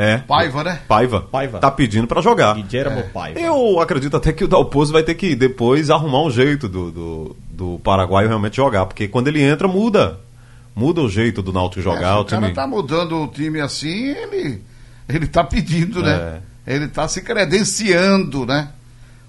[0.00, 0.18] É.
[0.18, 0.80] Paiva, né?
[0.86, 1.20] Paiva.
[1.22, 1.58] Paiva.
[1.58, 2.54] Tá pedindo pra jogar.
[2.54, 3.40] Guillermo Paiva.
[3.40, 7.36] Eu acredito até que o Dalpozo vai ter que depois arrumar um jeito do, do,
[7.50, 10.20] do Paraguai realmente jogar, porque quando ele entra, muda.
[10.72, 12.12] Muda o jeito do Náutico É, jogar.
[12.12, 12.54] se o o cara time...
[12.54, 14.62] tá mudando o time assim, ele,
[15.08, 16.40] ele tá pedindo, né?
[16.64, 18.68] Ele tá se credenciando, né?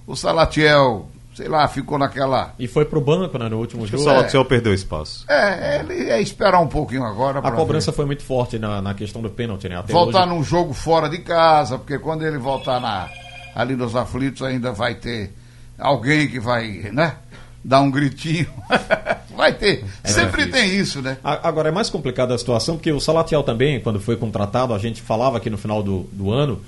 [0.06, 1.10] O Salatiel,
[1.40, 2.54] sei lá, ficou naquela.
[2.60, 4.04] E foi pro banco né, no último O jogo.
[4.04, 5.24] Salatiel perdeu espaço.
[5.30, 7.40] É, ele é esperar um pouquinho agora.
[7.40, 7.96] A cobrança ver.
[7.96, 9.78] foi muito forte na, na questão do pênalti, né?
[9.78, 13.08] Até Voltar hoje- num jogo fora de casa, porque quando ele voltar na,
[13.56, 15.34] ali nos aflitos ainda vai ter
[15.78, 17.16] alguém que vai, né?
[17.64, 18.48] Dar um gritinho.
[19.34, 19.86] vai ter.
[20.04, 20.52] Sempre difícil.
[20.52, 21.18] tem isso, né?
[21.24, 25.02] Agora é mais complicada a situação, porque o Salatiel também, quando foi contratado, a gente
[25.02, 26.60] falava aqui no final do, do ano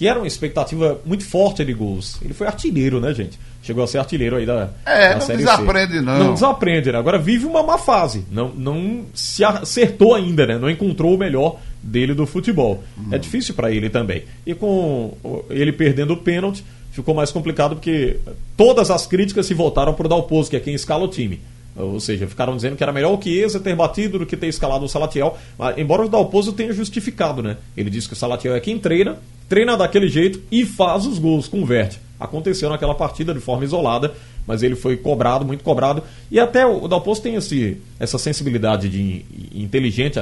[0.00, 2.18] que era uma expectativa muito forte de gols.
[2.24, 3.38] Ele foi artilheiro, né, gente?
[3.62, 6.00] Chegou a ser artilheiro aí da, É, da não Série desaprende, C.
[6.00, 6.18] não.
[6.18, 6.96] Não desaprende, né?
[6.98, 8.24] Agora vive uma má fase.
[8.32, 10.56] Não, não se acertou ainda, né?
[10.56, 12.82] Não encontrou o melhor dele do futebol.
[13.12, 14.22] É difícil para ele também.
[14.46, 15.12] E com
[15.50, 18.16] ele perdendo o pênalti, ficou mais complicado porque
[18.56, 21.42] todas as críticas se voltaram para o Dalpozo, que é quem escala o time.
[21.82, 24.84] Ou seja, ficaram dizendo que era melhor o Chiesa ter batido do que ter escalado
[24.84, 25.36] o Salatiel.
[25.58, 27.56] Mas, embora o Dalpozo tenha justificado, né?
[27.76, 29.18] Ele disse que o Salatiel é quem treina,
[29.48, 32.00] treina daquele jeito e faz os gols, converte.
[32.18, 34.12] Aconteceu naquela partida de forma isolada,
[34.46, 36.02] mas ele foi cobrado, muito cobrado.
[36.30, 39.24] E até o Dalpozo tem esse, essa sensibilidade de
[39.54, 40.18] inteligente,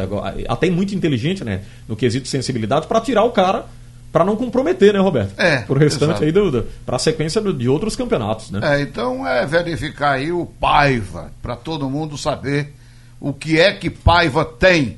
[0.48, 1.62] até muito inteligente, né?
[1.88, 3.66] No quesito sensibilidade, para tirar o cara
[4.12, 5.34] para não comprometer, né, Roberto?
[5.38, 6.24] É, Pro restante exato.
[6.24, 8.60] aí do, do, para a sequência do- de outros campeonatos, né?
[8.62, 12.72] É, então é verificar aí o Paiva, para todo mundo saber
[13.20, 14.96] o que é que Paiva tem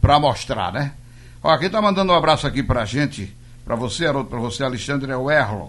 [0.00, 0.92] para mostrar, né?
[1.42, 3.32] Ó, quem tá mandando um abraço aqui pra gente,
[3.64, 5.68] pra você, Haroldo, pra você, Alexandre, é o Erlon.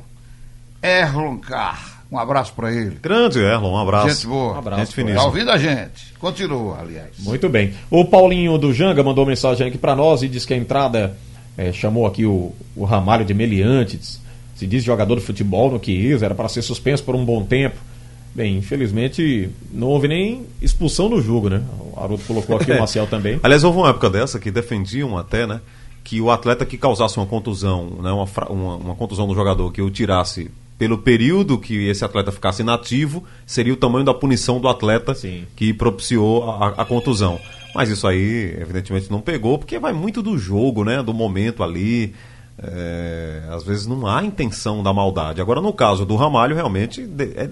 [0.82, 2.00] Erlon Carr.
[2.12, 2.98] Um abraço pra ele.
[3.04, 4.10] Grande, Erlon, um abraço.
[4.10, 4.54] Gente boa.
[4.56, 5.24] Um abraço, Gente Tá finíssima.
[5.26, 6.12] ouvindo a gente?
[6.18, 7.12] Continua, aliás.
[7.20, 7.76] Muito bem.
[7.92, 11.16] O Paulinho do Janga mandou mensagem aqui para nós e diz que a entrada
[11.60, 14.22] eh, chamou aqui o, o Ramalho de meliantes.
[14.56, 17.76] Se diz jogador de futebol no Chiesa, era para ser suspenso por um bom tempo.
[18.34, 21.62] Bem, infelizmente não houve nem expulsão no jogo, né?
[21.94, 23.40] O Haroldo colocou aqui o Marcial também.
[23.44, 25.60] Aliás, houve uma época dessa que defendiam até, né?
[26.02, 29.82] Que o atleta que causasse uma contusão, né, uma, uma, uma contusão no jogador que
[29.82, 34.70] o tirasse pelo período que esse atleta ficasse inativo, seria o tamanho da punição do
[34.70, 35.46] atleta Sim.
[35.58, 37.38] que propiciou a, a contusão.
[37.74, 41.04] Mas isso aí, evidentemente, não pegou, porque vai muito do jogo, né?
[41.04, 42.14] Do momento ali.
[42.62, 45.40] É, às vezes não há intenção da maldade.
[45.40, 47.50] Agora, no caso do Ramalho, realmente é,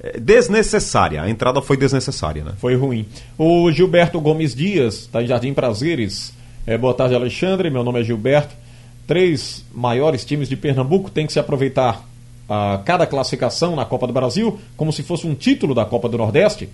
[0.00, 1.22] é desnecessária.
[1.22, 2.52] A entrada foi desnecessária, né?
[2.58, 3.06] Foi ruim.
[3.38, 6.32] O Gilberto Gomes Dias, está em Jardim Prazeres.
[6.66, 7.70] É, boa tarde, Alexandre.
[7.70, 8.54] Meu nome é Gilberto.
[9.06, 12.06] Três maiores times de Pernambuco têm que se aproveitar
[12.48, 16.18] a cada classificação na Copa do Brasil como se fosse um título da Copa do
[16.18, 16.68] Nordeste.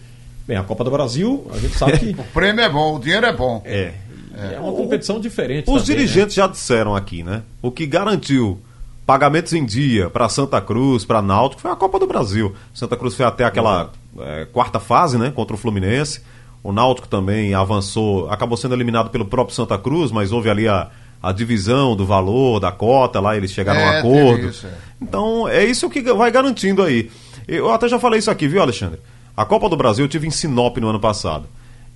[0.47, 3.25] Bem, a Copa do Brasil, a gente sabe que O prêmio é bom, o dinheiro
[3.27, 3.63] é bom.
[3.65, 3.93] É.
[4.37, 5.71] é uma competição diferente.
[5.71, 6.03] Os também, né?
[6.03, 7.43] dirigentes já disseram aqui, né?
[7.63, 8.61] O que garantiu
[9.07, 12.55] pagamentos em dia para Santa Cruz, para Náutico, foi a Copa do Brasil.
[12.73, 15.31] Santa Cruz foi até aquela eh, quarta fase, né?
[15.35, 16.21] Contra o Fluminense.
[16.63, 20.89] O Náutico também avançou, acabou sendo eliminado pelo próprio Santa Cruz, mas houve ali a,
[21.23, 24.49] a divisão do valor, da cota, lá eles chegaram a um É, acordo.
[24.49, 24.71] isso, é.
[25.01, 27.11] Então, é isso que vai garantindo aí.
[27.47, 28.99] Eu até já falei isso aqui, viu, Alexandre?
[29.37, 31.47] A Copa do Brasil eu tive em Sinop no ano passado.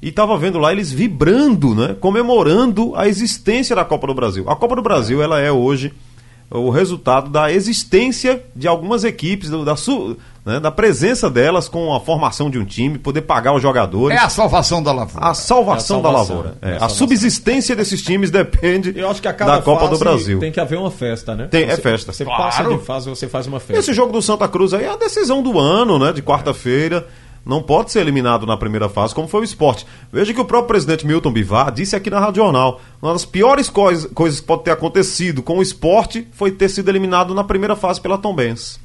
[0.01, 1.97] E tava vendo lá eles vibrando, né?
[2.01, 4.49] Comemorando a existência da Copa do Brasil.
[4.49, 5.93] A Copa do Brasil, ela é hoje
[6.51, 10.16] o resultado da existência de algumas equipes, do- da, su-
[10.47, 14.16] né, da presença delas com a formação de um time, poder pagar os jogadores.
[14.16, 15.26] É a salvação da lavoura.
[15.26, 16.36] A salvação, É a da salvação.
[16.36, 16.59] lavoura.
[16.62, 16.97] É É, a a salvação.
[16.99, 20.39] subsistência desses times depende Eu acho que a cada da Copa do Brasil.
[20.39, 21.49] tem que haver uma festa, né?
[21.51, 22.12] Tem- é Você- festa.
[22.14, 22.43] Você Claro.
[22.45, 23.80] passa de fase, você faz uma festa.
[23.80, 26.12] Esse jogo do Santa Cruz aí é a decisão do ano, né?
[26.14, 27.07] De quarta-feira.
[27.49, 29.86] Não pode ser eliminado na primeira fase, como foi o esporte.
[30.12, 33.70] Veja que o próprio presidente Milton Bivar disse aqui na Rádio Jornal: uma das piores
[33.70, 37.74] cois- coisas que pode ter acontecido com o esporte foi ter sido eliminado na primeira
[37.74, 38.78] fase pela Tombense.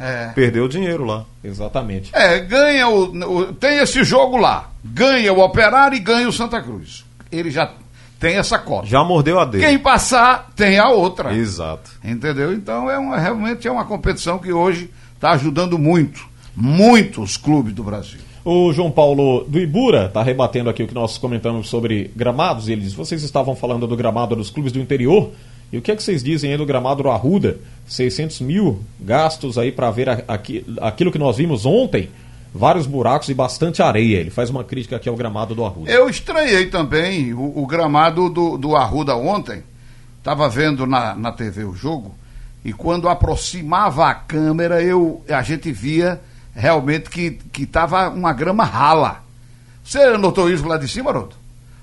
[0.00, 0.30] É.
[0.34, 1.24] Perdeu o dinheiro lá.
[1.44, 2.10] Exatamente.
[2.12, 3.04] É, ganha o,
[3.38, 4.68] o- Tem esse jogo lá.
[4.84, 7.04] Ganha o Operário e ganha o Santa Cruz.
[7.30, 7.72] Ele já
[8.18, 8.86] tem essa cota.
[8.86, 9.64] Já mordeu a dele.
[9.64, 11.32] Quem passar tem a outra.
[11.34, 11.90] Exato.
[12.04, 12.52] Entendeu?
[12.52, 16.27] Então é uma, realmente é uma competição que hoje está ajudando muito.
[16.60, 18.18] Muitos clubes do Brasil.
[18.44, 22.68] O João Paulo do Ibura está rebatendo aqui o que nós comentamos sobre gramados.
[22.68, 25.30] Ele diz: vocês estavam falando do gramado dos clubes do interior
[25.72, 27.58] E o que é que vocês dizem aí do gramado do Arruda?
[27.86, 32.10] 600 mil gastos aí para ver aqui, aquilo que nós vimos ontem,
[32.52, 34.16] vários buracos e bastante areia.
[34.16, 35.88] Ele faz uma crítica aqui ao gramado do Arruda.
[35.88, 39.62] Eu estranhei também o, o gramado do, do Arruda ontem.
[40.18, 42.12] Estava vendo na, na TV o jogo
[42.64, 46.20] e quando aproximava a câmera eu a gente via
[46.54, 49.22] realmente que que estava uma grama rala.
[49.84, 51.36] Você notou isso lá de cima, Roto?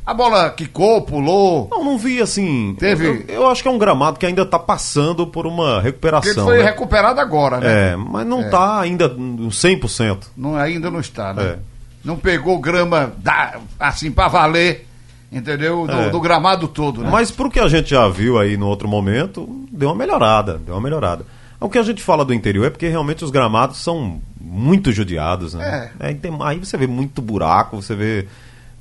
[0.05, 1.68] A bola quicou, pulou.
[1.72, 2.76] Não, não vi assim.
[2.78, 3.26] Teve.
[3.28, 6.32] Eu, eu acho que é um gramado que ainda está passando por uma recuperação.
[6.32, 6.63] Ele foi né?
[6.63, 7.93] recuperado agora, né?
[7.93, 10.26] É, mas não está ainda no 100%.
[10.38, 11.43] Não, ainda não está, né?
[11.43, 11.57] É.
[12.03, 14.86] Não pegou grama da, assim para valer,
[15.32, 15.88] entendeu?
[15.88, 16.09] Do, É.
[16.11, 17.09] do gramado todo, né?
[17.11, 20.76] Mas pro que a gente já viu aí no outro momento, deu uma melhorada, deu
[20.76, 21.26] uma melhorada.
[21.60, 25.53] O que a gente fala do interior é porque realmente os gramados são muito judiados,
[25.53, 25.91] né?
[25.99, 28.28] É, tem- aí você vê muito buraco, você vê